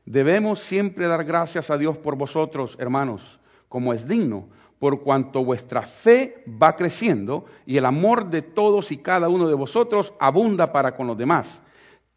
Debemos 0.07 0.59
siempre 0.59 1.05
dar 1.05 1.25
gracias 1.25 1.69
a 1.69 1.77
Dios 1.77 1.97
por 1.97 2.15
vosotros, 2.15 2.77
hermanos, 2.79 3.41
como 3.67 3.91
es 3.91 4.07
digno, 4.07 4.47
por 4.79 5.01
cuanto 5.01 5.43
vuestra 5.43 5.81
fe 5.81 6.45
va 6.47 6.77
creciendo 6.77 7.43
y 7.65 7.75
el 7.75 7.85
amor 7.85 8.29
de 8.29 8.41
todos 8.41 8.93
y 8.93 8.99
cada 8.99 9.27
uno 9.27 9.49
de 9.49 9.53
vosotros 9.53 10.13
abunda 10.17 10.71
para 10.71 10.95
con 10.95 11.07
los 11.07 11.17
demás, 11.17 11.61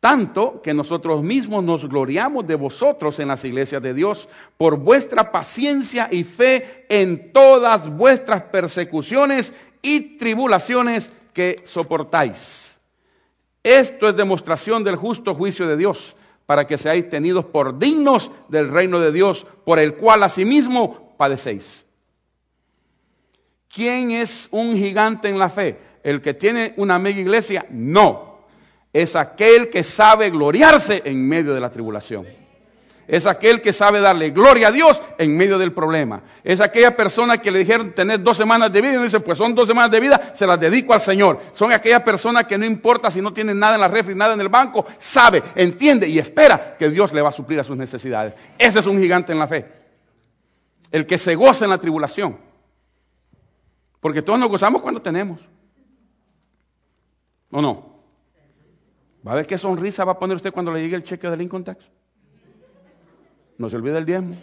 tanto 0.01 0.63
que 0.63 0.73
nosotros 0.73 1.23
mismos 1.23 1.63
nos 1.63 1.87
gloriamos 1.87 2.47
de 2.47 2.55
vosotros 2.55 3.19
en 3.21 3.29
las 3.29 3.45
iglesias 3.45 3.83
de 3.83 3.93
Dios 3.93 4.29
por 4.57 4.79
vuestra 4.79 5.31
paciencia 5.31 6.09
y 6.11 6.25
fe 6.25 6.87
en 6.89 7.33
todas 7.33 7.91
vuestras 7.95 8.45
persecuciones 8.45 9.53
y 9.83 10.17
tribulaciones 10.17 11.13
que 11.35 11.63
soportáis. 11.65 12.81
Esto 13.63 14.09
es 14.09 14.17
demostración 14.17 14.83
del 14.83 14.97
justo 14.97 15.35
juicio 15.35 15.69
de 15.69 15.77
Dios, 15.77 16.17
para 16.47 16.67
que 16.67 16.79
seáis 16.79 17.09
tenidos 17.11 17.45
por 17.45 17.79
dignos 17.79 18.33
del 18.49 18.71
reino 18.71 19.01
de 19.01 19.13
Dios, 19.13 19.47
por 19.67 19.79
el 19.79 19.95
cual 19.97 20.23
asimismo 20.23 21.15
padecéis. 21.19 21.85
¿Quién 23.69 24.13
es 24.13 24.49
un 24.51 24.77
gigante 24.77 25.29
en 25.29 25.39
la 25.39 25.51
fe? 25.51 25.79
¿El 26.03 26.23
que 26.23 26.33
tiene 26.33 26.73
una 26.79 26.99
mega 26.99 27.21
iglesia? 27.21 27.67
No 27.71 28.30
es 28.93 29.17
aquel 29.17 29.71
que 29.71 29.85
sabe 29.85 30.31
gloriarse 30.31 31.03
en 31.05 31.27
medio 31.27 31.55
de 31.55 31.61
la 31.61 31.71
tribulación. 31.71 32.27
Es 33.07 33.27
aquel 33.27 33.61
que 33.61 33.73
sabe 33.73 34.01
darle 34.01 34.31
gloria 34.31 34.69
a 34.69 34.71
Dios 34.71 35.03
en 35.19 35.37
medio 35.37 35.59
del 35.59 35.73
problema. 35.73 36.23
Es 36.45 36.61
aquella 36.61 36.95
persona 36.95 37.39
que 37.39 37.51
le 37.51 37.59
dijeron 37.59 37.93
tener 37.93 38.23
dos 38.23 38.37
semanas 38.37 38.73
de 38.73 38.81
vida 38.81 38.95
y 38.95 39.03
dice, 39.03 39.19
pues 39.19 39.37
son 39.37 39.53
dos 39.53 39.67
semanas 39.67 39.91
de 39.91 39.99
vida, 39.99 40.31
se 40.33 40.47
las 40.47 40.61
dedico 40.61 40.95
al 40.95 41.01
Señor. 41.01 41.41
Son 41.53 41.73
aquella 41.73 42.05
persona 42.05 42.45
que 42.45 42.57
no 42.57 42.65
importa 42.65 43.11
si 43.11 43.21
no 43.21 43.33
tiene 43.33 43.53
nada 43.53 43.75
en 43.75 43.81
la 43.81 43.89
refri, 43.89 44.15
nada 44.15 44.35
en 44.35 44.41
el 44.41 44.49
banco, 44.49 44.87
sabe, 44.99 45.43
entiende 45.57 46.09
y 46.09 46.21
espera 46.21 46.77
que 46.79 46.89
Dios 46.89 47.13
le 47.13 47.21
va 47.21 47.31
a 47.31 47.33
suplir 47.33 47.59
a 47.59 47.65
sus 47.65 47.77
necesidades. 47.77 48.35
Ese 48.57 48.79
es 48.79 48.87
un 48.87 49.01
gigante 49.01 49.33
en 49.33 49.41
la 49.41 49.49
fe. 49.49 49.67
El 50.93 51.05
que 51.05 51.19
se 51.19 51.35
goza 51.35 51.65
en 51.65 51.71
la 51.71 51.79
tribulación. 51.79 52.39
Porque 53.99 54.23
todos 54.23 54.39
nos 54.39 54.51
gozamos 54.51 54.83
cuando 54.83 55.03
tenemos. 55.03 55.41
¿O 57.51 57.61
no? 57.61 57.90
¿Va 59.27 59.33
a 59.33 59.35
ver 59.35 59.47
qué 59.47 59.59
sonrisa 59.59 60.05
va 60.05 60.13
a 60.13 60.19
poner 60.19 60.37
usted 60.37 60.53
cuando 60.53 60.73
le 60.73 60.81
llegue 60.81 60.97
el 60.97 61.05
cheque 61.05 61.29
del 61.29 61.43
income 61.43 61.65
tax? 61.65 61.85
No 63.59 63.69
se 63.69 63.77
olvide 63.77 63.99
el 63.99 64.07
diezmo. 64.07 64.35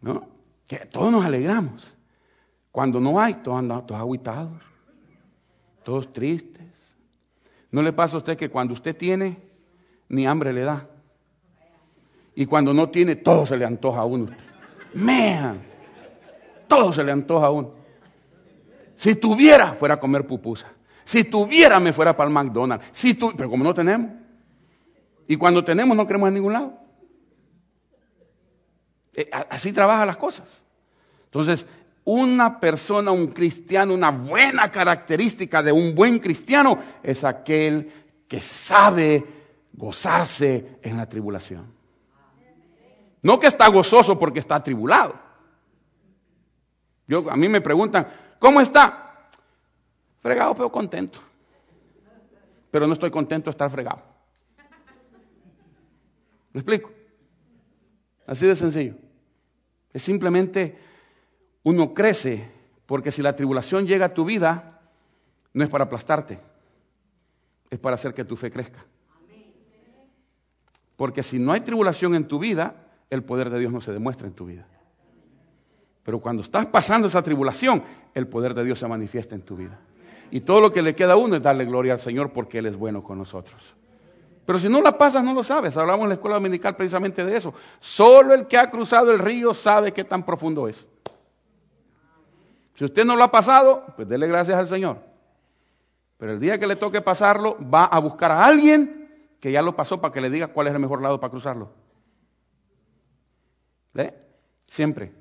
¿No? 0.00 0.26
Que 0.66 0.78
todos 0.78 1.12
nos 1.12 1.24
alegramos. 1.24 1.92
Cuando 2.72 3.00
no 3.00 3.20
hay, 3.20 3.34
todos 3.34 3.58
andan 3.58 3.86
todos 3.86 4.00
aguitados, 4.00 4.60
todos 5.84 6.12
tristes. 6.12 6.66
¿No 7.70 7.82
le 7.82 7.92
pasa 7.92 8.16
a 8.16 8.18
usted 8.18 8.36
que 8.36 8.48
cuando 8.48 8.74
usted 8.74 8.96
tiene, 8.96 9.38
ni 10.08 10.26
hambre 10.26 10.52
le 10.52 10.62
da? 10.62 10.88
Y 12.34 12.46
cuando 12.46 12.72
no 12.72 12.88
tiene, 12.88 13.16
todo 13.16 13.46
se 13.46 13.56
le 13.56 13.64
antoja 13.64 14.00
a 14.00 14.04
uno. 14.04 14.28
Man, 14.94 15.60
todo 16.66 16.92
se 16.92 17.04
le 17.04 17.12
antoja 17.12 17.46
a 17.46 17.50
uno. 17.50 17.74
Si 18.96 19.14
tuviera, 19.14 19.74
fuera 19.74 19.94
a 19.94 20.00
comer 20.00 20.26
pupusa. 20.26 20.72
Si 21.10 21.24
tuviera, 21.24 21.80
me 21.80 21.92
fuera 21.92 22.16
para 22.16 22.28
el 22.28 22.32
McDonald's. 22.32 22.86
Si 22.92 23.14
tu... 23.14 23.32
Pero 23.36 23.50
como 23.50 23.64
no 23.64 23.74
tenemos. 23.74 24.12
Y 25.26 25.36
cuando 25.36 25.64
tenemos, 25.64 25.96
no 25.96 26.06
queremos 26.06 26.28
en 26.28 26.34
ningún 26.34 26.52
lado. 26.52 26.78
Eh, 29.14 29.28
así 29.50 29.72
trabajan 29.72 30.06
las 30.06 30.16
cosas. 30.16 30.46
Entonces, 31.24 31.66
una 32.04 32.60
persona, 32.60 33.10
un 33.10 33.26
cristiano, 33.26 33.92
una 33.92 34.12
buena 34.12 34.70
característica 34.70 35.64
de 35.64 35.72
un 35.72 35.96
buen 35.96 36.20
cristiano 36.20 36.78
es 37.02 37.24
aquel 37.24 37.90
que 38.28 38.40
sabe 38.40 39.24
gozarse 39.72 40.78
en 40.80 40.96
la 40.96 41.08
tribulación. 41.08 41.74
No 43.22 43.40
que 43.40 43.48
está 43.48 43.66
gozoso 43.66 44.16
porque 44.16 44.38
está 44.38 44.54
atribulado. 44.54 45.16
Yo, 47.08 47.28
a 47.28 47.34
mí 47.34 47.48
me 47.48 47.60
preguntan, 47.60 48.06
¿cómo 48.38 48.60
está? 48.60 49.09
Fregado, 50.20 50.54
pero 50.54 50.70
contento. 50.70 51.20
Pero 52.70 52.86
no 52.86 52.92
estoy 52.92 53.10
contento 53.10 53.46
de 53.46 53.52
estar 53.52 53.70
fregado. 53.70 54.02
¿Me 56.52 56.60
explico? 56.60 56.90
Así 58.26 58.46
de 58.46 58.54
sencillo. 58.54 58.94
Es 59.92 60.02
simplemente 60.02 60.78
uno 61.62 61.92
crece 61.94 62.50
porque 62.86 63.12
si 63.12 63.22
la 63.22 63.34
tribulación 63.34 63.86
llega 63.86 64.06
a 64.06 64.14
tu 64.14 64.24
vida, 64.24 64.80
no 65.52 65.64
es 65.64 65.70
para 65.70 65.84
aplastarte, 65.84 66.38
es 67.70 67.78
para 67.78 67.94
hacer 67.94 68.14
que 68.14 68.24
tu 68.24 68.36
fe 68.36 68.50
crezca. 68.50 68.84
Porque 70.96 71.22
si 71.22 71.38
no 71.38 71.52
hay 71.52 71.60
tribulación 71.60 72.14
en 72.14 72.28
tu 72.28 72.38
vida, 72.38 72.74
el 73.08 73.24
poder 73.24 73.48
de 73.50 73.58
Dios 73.58 73.72
no 73.72 73.80
se 73.80 73.92
demuestra 73.92 74.26
en 74.26 74.34
tu 74.34 74.46
vida. 74.46 74.66
Pero 76.02 76.20
cuando 76.20 76.42
estás 76.42 76.66
pasando 76.66 77.08
esa 77.08 77.22
tribulación, 77.22 77.82
el 78.14 78.26
poder 78.26 78.54
de 78.54 78.64
Dios 78.64 78.78
se 78.78 78.86
manifiesta 78.86 79.34
en 79.34 79.42
tu 79.42 79.56
vida. 79.56 79.78
Y 80.30 80.40
todo 80.40 80.60
lo 80.60 80.72
que 80.72 80.82
le 80.82 80.94
queda 80.94 81.14
a 81.14 81.16
uno 81.16 81.36
es 81.36 81.42
darle 81.42 81.64
gloria 81.64 81.94
al 81.94 81.98
Señor 81.98 82.32
porque 82.32 82.58
Él 82.58 82.66
es 82.66 82.76
bueno 82.76 83.02
con 83.02 83.18
nosotros. 83.18 83.74
Pero 84.46 84.58
si 84.58 84.68
no 84.68 84.80
la 84.80 84.96
pasas, 84.96 85.22
no 85.22 85.34
lo 85.34 85.42
sabes. 85.42 85.76
Hablamos 85.76 86.02
en 86.04 86.08
la 86.10 86.14
escuela 86.14 86.36
dominical 86.36 86.76
precisamente 86.76 87.24
de 87.24 87.36
eso. 87.36 87.54
Solo 87.78 88.34
el 88.34 88.46
que 88.46 88.58
ha 88.58 88.70
cruzado 88.70 89.12
el 89.12 89.18
río 89.18 89.54
sabe 89.54 89.92
qué 89.92 90.04
tan 90.04 90.24
profundo 90.24 90.66
es. 90.68 90.86
Si 92.74 92.84
usted 92.84 93.04
no 93.04 93.14
lo 93.14 93.24
ha 93.24 93.30
pasado, 93.30 93.84
pues 93.94 94.08
dele 94.08 94.26
gracias 94.26 94.58
al 94.58 94.68
Señor. 94.68 94.98
Pero 96.16 96.32
el 96.32 96.40
día 96.40 96.58
que 96.58 96.66
le 96.66 96.76
toque 96.76 97.00
pasarlo, 97.00 97.56
va 97.62 97.84
a 97.84 97.98
buscar 97.98 98.30
a 98.30 98.44
alguien 98.44 99.34
que 99.40 99.52
ya 99.52 99.62
lo 99.62 99.74
pasó 99.74 100.00
para 100.00 100.12
que 100.12 100.20
le 100.20 100.30
diga 100.30 100.48
cuál 100.48 100.66
es 100.66 100.74
el 100.74 100.80
mejor 100.80 101.02
lado 101.02 101.18
para 101.18 101.30
cruzarlo. 101.30 101.70
¿Ve? 103.92 104.14
Siempre. 104.66 105.12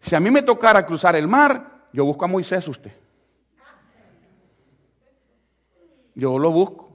Si 0.00 0.14
a 0.14 0.20
mí 0.20 0.30
me 0.30 0.42
tocara 0.42 0.84
cruzar 0.84 1.16
el 1.16 1.28
mar, 1.28 1.86
yo 1.92 2.04
busco 2.04 2.24
a 2.24 2.28
Moisés 2.28 2.66
usted. 2.68 3.01
Yo 6.14 6.38
lo 6.38 6.50
busco. 6.50 6.90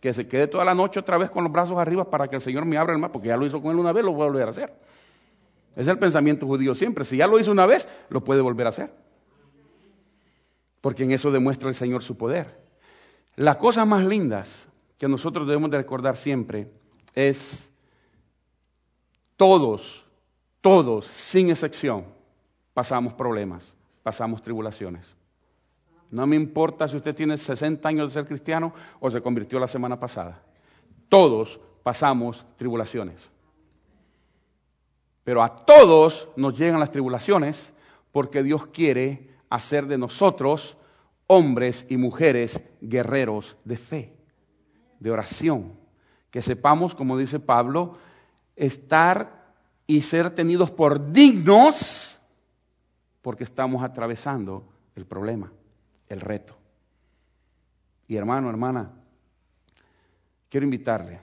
Que 0.00 0.12
se 0.14 0.28
quede 0.28 0.46
toda 0.46 0.64
la 0.64 0.74
noche 0.74 1.00
otra 1.00 1.18
vez 1.18 1.30
con 1.30 1.42
los 1.42 1.52
brazos 1.52 1.78
arriba 1.78 2.08
para 2.08 2.28
que 2.28 2.36
el 2.36 2.42
Señor 2.42 2.64
me 2.64 2.76
abra 2.76 2.92
el 2.92 2.98
mar, 2.98 3.10
porque 3.10 3.28
ya 3.28 3.36
lo 3.36 3.46
hizo 3.46 3.60
con 3.60 3.72
él 3.72 3.78
una 3.78 3.92
vez, 3.92 4.04
lo 4.04 4.12
voy 4.12 4.22
a 4.22 4.26
volver 4.26 4.46
a 4.46 4.50
hacer. 4.50 4.72
Es 5.74 5.88
el 5.88 5.98
pensamiento 5.98 6.46
judío 6.46 6.74
siempre. 6.74 7.04
Si 7.04 7.16
ya 7.16 7.26
lo 7.26 7.38
hizo 7.38 7.50
una 7.52 7.66
vez, 7.66 7.88
lo 8.08 8.22
puede 8.22 8.40
volver 8.40 8.66
a 8.66 8.70
hacer. 8.70 8.92
Porque 10.80 11.04
en 11.04 11.12
eso 11.12 11.30
demuestra 11.30 11.68
el 11.68 11.74
Señor 11.74 12.02
su 12.02 12.16
poder. 12.16 12.60
Las 13.34 13.56
cosas 13.56 13.86
más 13.86 14.04
lindas 14.04 14.66
que 14.98 15.08
nosotros 15.08 15.46
debemos 15.46 15.70
de 15.70 15.78
recordar 15.78 16.16
siempre 16.16 16.70
es 17.14 17.70
todos, 19.36 20.04
todos, 20.60 21.06
sin 21.06 21.50
excepción, 21.50 22.04
pasamos 22.72 23.12
problemas, 23.14 23.74
pasamos 24.02 24.42
tribulaciones. 24.42 25.15
No 26.10 26.26
me 26.26 26.36
importa 26.36 26.86
si 26.86 26.96
usted 26.96 27.14
tiene 27.14 27.36
60 27.36 27.88
años 27.88 28.08
de 28.08 28.20
ser 28.20 28.28
cristiano 28.28 28.72
o 29.00 29.10
se 29.10 29.20
convirtió 29.20 29.58
la 29.58 29.68
semana 29.68 29.98
pasada. 29.98 30.40
Todos 31.08 31.60
pasamos 31.82 32.44
tribulaciones. 32.56 33.30
Pero 35.24 35.42
a 35.42 35.48
todos 35.48 36.28
nos 36.36 36.56
llegan 36.56 36.80
las 36.80 36.92
tribulaciones 36.92 37.72
porque 38.12 38.42
Dios 38.42 38.68
quiere 38.68 39.30
hacer 39.50 39.86
de 39.86 39.98
nosotros 39.98 40.76
hombres 41.26 41.84
y 41.88 41.96
mujeres 41.96 42.60
guerreros 42.80 43.56
de 43.64 43.76
fe, 43.76 44.16
de 45.00 45.10
oración. 45.10 45.72
Que 46.30 46.42
sepamos, 46.42 46.94
como 46.94 47.18
dice 47.18 47.40
Pablo, 47.40 47.96
estar 48.54 49.54
y 49.88 50.02
ser 50.02 50.30
tenidos 50.34 50.70
por 50.70 51.12
dignos 51.12 52.20
porque 53.22 53.44
estamos 53.44 53.82
atravesando 53.82 54.64
el 54.94 55.04
problema 55.04 55.50
el 56.08 56.20
reto. 56.20 56.56
Y 58.08 58.16
hermano, 58.16 58.48
hermana, 58.48 58.90
quiero 60.48 60.64
invitarle, 60.64 61.20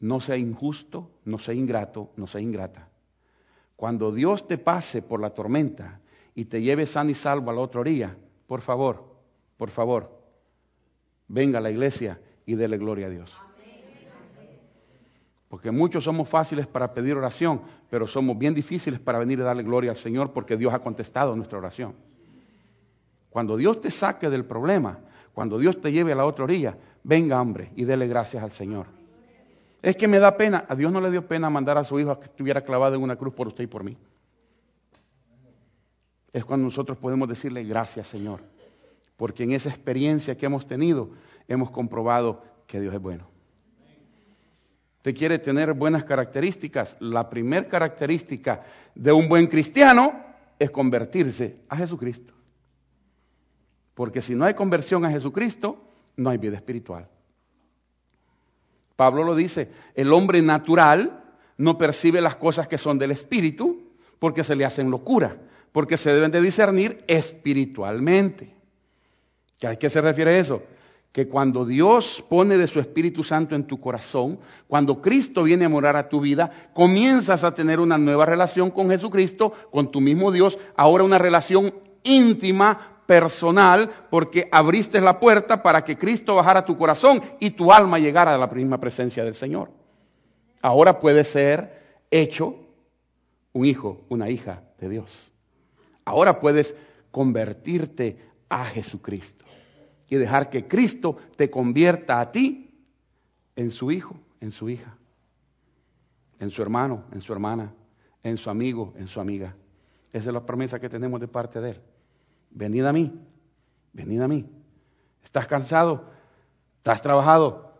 no 0.00 0.20
sea 0.20 0.36
injusto, 0.36 1.10
no 1.24 1.38
sea 1.38 1.54
ingrato, 1.54 2.10
no 2.16 2.26
sea 2.26 2.40
ingrata. 2.40 2.88
Cuando 3.76 4.12
Dios 4.12 4.46
te 4.46 4.58
pase 4.58 5.02
por 5.02 5.20
la 5.20 5.30
tormenta 5.30 6.00
y 6.34 6.44
te 6.44 6.62
lleve 6.62 6.86
sano 6.86 7.10
y 7.10 7.14
salvo 7.14 7.50
a 7.50 7.54
la 7.54 7.60
otra 7.60 7.80
orilla, 7.80 8.16
por 8.46 8.60
favor, 8.60 9.04
por 9.56 9.70
favor, 9.70 10.20
venga 11.28 11.58
a 11.58 11.62
la 11.62 11.70
iglesia 11.70 12.20
y 12.46 12.54
dele 12.54 12.78
gloria 12.78 13.06
a 13.06 13.10
Dios. 13.10 13.36
Porque 15.48 15.72
muchos 15.72 16.04
somos 16.04 16.28
fáciles 16.28 16.68
para 16.68 16.94
pedir 16.94 17.16
oración, 17.16 17.62
pero 17.90 18.06
somos 18.06 18.38
bien 18.38 18.54
difíciles 18.54 19.00
para 19.00 19.18
venir 19.18 19.40
a 19.40 19.44
darle 19.44 19.64
gloria 19.64 19.90
al 19.90 19.96
Señor 19.96 20.32
porque 20.32 20.56
Dios 20.56 20.72
ha 20.72 20.78
contestado 20.78 21.34
nuestra 21.34 21.58
oración. 21.58 21.94
Cuando 23.30 23.56
Dios 23.56 23.80
te 23.80 23.90
saque 23.90 24.28
del 24.28 24.44
problema, 24.44 24.98
cuando 25.32 25.58
Dios 25.58 25.80
te 25.80 25.92
lleve 25.92 26.12
a 26.12 26.16
la 26.16 26.26
otra 26.26 26.44
orilla, 26.44 26.76
venga 27.02 27.40
hombre 27.40 27.70
y 27.76 27.84
dele 27.84 28.06
gracias 28.06 28.42
al 28.42 28.50
Señor. 28.50 28.86
Es 29.82 29.96
que 29.96 30.08
me 30.08 30.18
da 30.18 30.36
pena, 30.36 30.66
a 30.68 30.74
Dios 30.74 30.92
no 30.92 31.00
le 31.00 31.10
dio 31.10 31.26
pena 31.26 31.48
mandar 31.48 31.78
a 31.78 31.84
su 31.84 31.98
hijo 31.98 32.10
a 32.10 32.20
que 32.20 32.26
estuviera 32.26 32.62
clavado 32.62 32.96
en 32.96 33.02
una 33.02 33.16
cruz 33.16 33.32
por 33.32 33.48
usted 33.48 33.64
y 33.64 33.68
por 33.68 33.82
mí. 33.82 33.96
Es 36.32 36.44
cuando 36.44 36.64
nosotros 36.64 36.98
podemos 36.98 37.28
decirle 37.28 37.64
gracias 37.64 38.06
Señor, 38.08 38.40
porque 39.16 39.44
en 39.44 39.52
esa 39.52 39.70
experiencia 39.70 40.36
que 40.36 40.46
hemos 40.46 40.66
tenido 40.66 41.10
hemos 41.48 41.70
comprobado 41.70 42.42
que 42.66 42.80
Dios 42.80 42.94
es 42.94 43.00
bueno. 43.00 43.26
Usted 44.98 45.16
quiere 45.16 45.38
tener 45.38 45.72
buenas 45.72 46.04
características. 46.04 46.94
La 47.00 47.30
primera 47.30 47.66
característica 47.66 48.62
de 48.94 49.10
un 49.10 49.30
buen 49.30 49.46
cristiano 49.46 50.12
es 50.58 50.70
convertirse 50.70 51.60
a 51.70 51.76
Jesucristo. 51.78 52.34
Porque 53.94 54.22
si 54.22 54.34
no 54.34 54.44
hay 54.44 54.54
conversión 54.54 55.04
a 55.04 55.10
Jesucristo, 55.10 55.78
no 56.16 56.30
hay 56.30 56.38
vida 56.38 56.56
espiritual. 56.56 57.08
Pablo 58.96 59.24
lo 59.24 59.34
dice, 59.34 59.70
el 59.94 60.12
hombre 60.12 60.42
natural 60.42 61.24
no 61.56 61.78
percibe 61.78 62.20
las 62.20 62.36
cosas 62.36 62.68
que 62.68 62.78
son 62.78 62.98
del 62.98 63.10
espíritu 63.10 63.90
porque 64.18 64.44
se 64.44 64.54
le 64.54 64.64
hacen 64.64 64.90
locura, 64.90 65.38
porque 65.72 65.96
se 65.96 66.12
deben 66.12 66.30
de 66.30 66.42
discernir 66.42 67.02
espiritualmente. 67.06 68.54
¿A 69.62 69.76
qué 69.76 69.90
se 69.90 70.00
refiere 70.00 70.38
eso? 70.38 70.62
Que 71.12 71.28
cuando 71.28 71.64
Dios 71.64 72.24
pone 72.28 72.56
de 72.56 72.66
su 72.66 72.78
Espíritu 72.78 73.24
Santo 73.24 73.54
en 73.54 73.64
tu 73.64 73.80
corazón, 73.80 74.38
cuando 74.68 75.02
Cristo 75.02 75.42
viene 75.42 75.64
a 75.64 75.68
morar 75.68 75.96
a 75.96 76.08
tu 76.08 76.20
vida, 76.20 76.50
comienzas 76.72 77.42
a 77.42 77.52
tener 77.52 77.80
una 77.80 77.98
nueva 77.98 78.26
relación 78.26 78.70
con 78.70 78.90
Jesucristo, 78.90 79.52
con 79.70 79.90
tu 79.90 80.00
mismo 80.00 80.30
Dios, 80.30 80.58
ahora 80.76 81.04
una 81.04 81.18
relación 81.18 81.74
íntima, 82.04 82.99
personal, 83.10 83.90
porque 84.08 84.48
abriste 84.52 85.00
la 85.00 85.18
puerta 85.18 85.64
para 85.64 85.84
que 85.84 85.98
Cristo 85.98 86.36
bajara 86.36 86.60
a 86.60 86.64
tu 86.64 86.78
corazón 86.78 87.20
y 87.40 87.50
tu 87.50 87.72
alma 87.72 87.98
llegara 87.98 88.32
a 88.32 88.38
la 88.38 88.46
misma 88.46 88.78
presencia 88.78 89.24
del 89.24 89.34
Señor. 89.34 89.72
Ahora 90.62 91.00
puede 91.00 91.24
ser 91.24 92.04
hecho 92.08 92.54
un 93.52 93.64
hijo, 93.64 94.02
una 94.10 94.30
hija 94.30 94.62
de 94.78 94.90
Dios. 94.90 95.32
Ahora 96.04 96.38
puedes 96.38 96.76
convertirte 97.10 98.16
a 98.48 98.64
Jesucristo 98.66 99.44
y 100.08 100.14
dejar 100.14 100.48
que 100.48 100.68
Cristo 100.68 101.16
te 101.34 101.50
convierta 101.50 102.20
a 102.20 102.30
ti 102.30 102.86
en 103.56 103.72
su 103.72 103.90
hijo, 103.90 104.14
en 104.40 104.52
su 104.52 104.68
hija, 104.68 104.96
en 106.38 106.50
su 106.50 106.62
hermano, 106.62 107.06
en 107.10 107.20
su 107.20 107.32
hermana, 107.32 107.74
en 108.22 108.36
su 108.36 108.50
amigo, 108.50 108.94
en 108.96 109.08
su 109.08 109.20
amiga. 109.20 109.56
Esa 110.12 110.28
es 110.28 110.32
la 110.32 110.46
promesa 110.46 110.78
que 110.78 110.88
tenemos 110.88 111.20
de 111.20 111.26
parte 111.26 111.60
de 111.60 111.70
Él 111.70 111.80
venid 112.50 112.84
a 112.84 112.92
mí, 112.92 113.12
venid 113.92 114.20
a 114.20 114.28
mí. 114.28 114.46
¿Estás 115.22 115.46
cansado? 115.46 116.04
¿Estás 116.78 117.02
trabajado? 117.02 117.72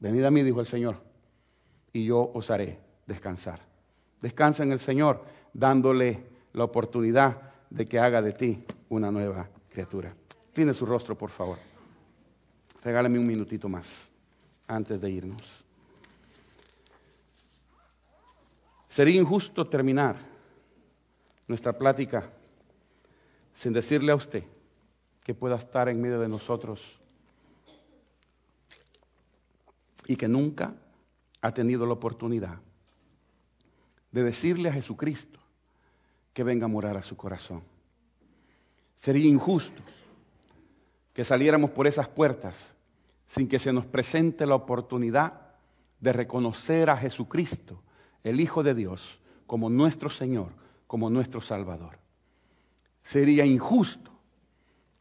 Venid 0.00 0.24
a 0.24 0.30
mí, 0.30 0.42
dijo 0.42 0.60
el 0.60 0.66
Señor, 0.66 0.96
y 1.92 2.04
yo 2.04 2.30
os 2.34 2.50
haré 2.50 2.78
descansar. 3.06 3.60
Descansa 4.20 4.62
en 4.62 4.72
el 4.72 4.80
Señor, 4.80 5.24
dándole 5.52 6.24
la 6.52 6.64
oportunidad 6.64 7.52
de 7.70 7.86
que 7.86 7.98
haga 7.98 8.22
de 8.22 8.32
ti 8.32 8.64
una 8.88 9.10
nueva 9.10 9.48
criatura. 9.70 10.14
Tiene 10.52 10.74
su 10.74 10.86
rostro, 10.86 11.16
por 11.16 11.30
favor. 11.30 11.58
Regálame 12.82 13.18
un 13.18 13.26
minutito 13.26 13.68
más 13.68 14.08
antes 14.66 15.00
de 15.00 15.10
irnos. 15.10 15.64
Sería 18.88 19.20
injusto 19.20 19.66
terminar 19.66 20.16
nuestra 21.46 21.72
plática 21.72 22.30
sin 23.58 23.72
decirle 23.72 24.12
a 24.12 24.14
usted 24.14 24.44
que 25.24 25.34
pueda 25.34 25.56
estar 25.56 25.88
en 25.88 26.00
medio 26.00 26.20
de 26.20 26.28
nosotros 26.28 26.80
y 30.06 30.14
que 30.14 30.28
nunca 30.28 30.74
ha 31.40 31.50
tenido 31.50 31.84
la 31.84 31.94
oportunidad 31.94 32.60
de 34.12 34.22
decirle 34.22 34.68
a 34.68 34.72
Jesucristo 34.72 35.40
que 36.32 36.44
venga 36.44 36.66
a 36.66 36.68
morar 36.68 36.96
a 36.96 37.02
su 37.02 37.16
corazón. 37.16 37.62
Sería 38.96 39.26
injusto 39.26 39.82
que 41.12 41.24
saliéramos 41.24 41.70
por 41.70 41.88
esas 41.88 42.06
puertas 42.06 42.54
sin 43.26 43.48
que 43.48 43.58
se 43.58 43.72
nos 43.72 43.86
presente 43.86 44.46
la 44.46 44.54
oportunidad 44.54 45.32
de 45.98 46.12
reconocer 46.12 46.90
a 46.90 46.96
Jesucristo, 46.96 47.82
el 48.22 48.40
Hijo 48.40 48.62
de 48.62 48.74
Dios, 48.74 49.18
como 49.48 49.68
nuestro 49.68 50.10
Señor, 50.10 50.52
como 50.86 51.10
nuestro 51.10 51.40
Salvador. 51.40 52.07
Sería 53.08 53.46
injusto 53.46 54.10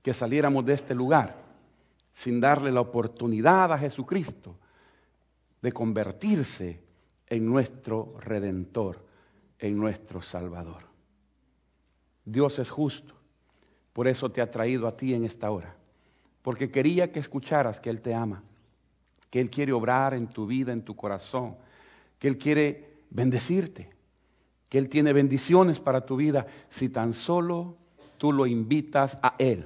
que 0.01 0.13
saliéramos 0.13 0.65
de 0.65 0.75
este 0.75 0.95
lugar 0.95 1.43
sin 2.13 2.39
darle 2.39 2.71
la 2.71 2.79
oportunidad 2.79 3.73
a 3.73 3.77
Jesucristo 3.77 4.55
de 5.61 5.73
convertirse 5.73 6.79
en 7.27 7.45
nuestro 7.45 8.15
redentor, 8.21 9.05
en 9.59 9.77
nuestro 9.77 10.21
Salvador. 10.21 10.83
Dios 12.23 12.59
es 12.59 12.69
justo, 12.69 13.13
por 13.91 14.07
eso 14.07 14.31
te 14.31 14.39
ha 14.39 14.49
traído 14.49 14.87
a 14.87 14.95
ti 14.95 15.13
en 15.13 15.25
esta 15.25 15.51
hora, 15.51 15.75
porque 16.43 16.71
quería 16.71 17.11
que 17.11 17.19
escucharas 17.19 17.81
que 17.81 17.89
Él 17.89 17.99
te 17.99 18.13
ama, 18.13 18.41
que 19.29 19.41
Él 19.41 19.49
quiere 19.49 19.73
obrar 19.73 20.13
en 20.13 20.27
tu 20.27 20.47
vida, 20.47 20.71
en 20.71 20.83
tu 20.83 20.95
corazón, 20.95 21.57
que 22.19 22.29
Él 22.29 22.37
quiere 22.37 23.01
bendecirte, 23.09 23.89
que 24.69 24.77
Él 24.77 24.87
tiene 24.87 25.11
bendiciones 25.11 25.81
para 25.81 26.05
tu 26.05 26.15
vida. 26.15 26.47
Si 26.69 26.87
tan 26.87 27.11
solo 27.11 27.75
tú 28.17 28.31
lo 28.31 28.45
invitas 28.45 29.17
a 29.21 29.35
Él 29.37 29.65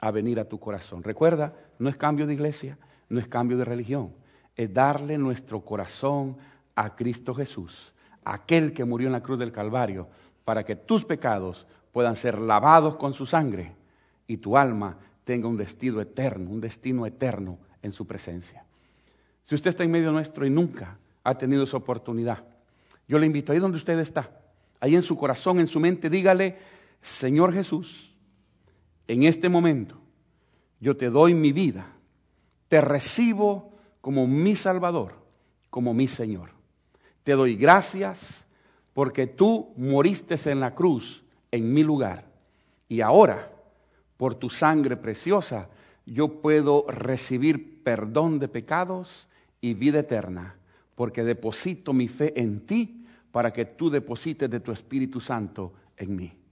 a 0.00 0.10
venir 0.10 0.38
a 0.38 0.48
tu 0.48 0.58
corazón. 0.60 1.02
Recuerda, 1.02 1.54
no 1.78 1.88
es 1.88 1.96
cambio 1.96 2.26
de 2.26 2.34
iglesia, 2.34 2.78
no 3.08 3.18
es 3.18 3.26
cambio 3.26 3.56
de 3.56 3.64
religión, 3.64 4.12
es 4.56 4.72
darle 4.72 5.18
nuestro 5.18 5.60
corazón 5.60 6.36
a 6.74 6.94
Cristo 6.94 7.34
Jesús, 7.34 7.92
aquel 8.24 8.72
que 8.72 8.84
murió 8.84 9.08
en 9.08 9.12
la 9.12 9.22
cruz 9.22 9.38
del 9.38 9.52
Calvario, 9.52 10.08
para 10.44 10.64
que 10.64 10.76
tus 10.76 11.04
pecados 11.04 11.66
puedan 11.92 12.16
ser 12.16 12.38
lavados 12.38 12.96
con 12.96 13.14
su 13.14 13.24
sangre 13.24 13.72
y 14.26 14.36
tu 14.36 14.56
alma 14.56 14.96
tenga 15.24 15.48
un 15.48 15.56
destino 15.56 16.00
eterno, 16.00 16.50
un 16.50 16.60
destino 16.60 17.06
eterno 17.06 17.58
en 17.82 17.92
su 17.92 18.06
presencia. 18.06 18.64
Si 19.44 19.54
usted 19.54 19.70
está 19.70 19.84
en 19.84 19.90
medio 19.90 20.12
nuestro 20.12 20.46
y 20.46 20.50
nunca 20.50 20.98
ha 21.22 21.36
tenido 21.36 21.64
esa 21.64 21.76
oportunidad, 21.76 22.44
yo 23.06 23.18
le 23.18 23.26
invito 23.26 23.52
ahí 23.52 23.58
donde 23.58 23.76
usted 23.76 23.98
está, 23.98 24.30
ahí 24.80 24.94
en 24.94 25.02
su 25.02 25.16
corazón, 25.16 25.60
en 25.60 25.66
su 25.66 25.80
mente, 25.80 26.10
dígale, 26.10 26.56
Señor 27.04 27.52
Jesús, 27.52 28.14
en 29.06 29.24
este 29.24 29.50
momento 29.50 29.98
yo 30.80 30.96
te 30.96 31.10
doy 31.10 31.34
mi 31.34 31.52
vida, 31.52 31.86
te 32.68 32.80
recibo 32.80 33.74
como 34.00 34.26
mi 34.26 34.56
Salvador, 34.56 35.12
como 35.68 35.92
mi 35.92 36.08
Señor. 36.08 36.52
Te 37.22 37.32
doy 37.32 37.56
gracias 37.56 38.46
porque 38.94 39.26
tú 39.26 39.74
moriste 39.76 40.36
en 40.50 40.60
la 40.60 40.74
cruz 40.74 41.22
en 41.50 41.74
mi 41.74 41.82
lugar 41.82 42.24
y 42.88 43.02
ahora, 43.02 43.52
por 44.16 44.36
tu 44.36 44.48
sangre 44.48 44.96
preciosa, 44.96 45.68
yo 46.06 46.40
puedo 46.40 46.86
recibir 46.88 47.82
perdón 47.82 48.38
de 48.38 48.48
pecados 48.48 49.28
y 49.60 49.74
vida 49.74 49.98
eterna, 49.98 50.56
porque 50.94 51.22
deposito 51.22 51.92
mi 51.92 52.08
fe 52.08 52.32
en 52.40 52.64
ti 52.64 53.04
para 53.30 53.52
que 53.52 53.66
tú 53.66 53.90
deposites 53.90 54.48
de 54.48 54.60
tu 54.60 54.72
Espíritu 54.72 55.20
Santo 55.20 55.74
en 55.98 56.16
mí. 56.16 56.43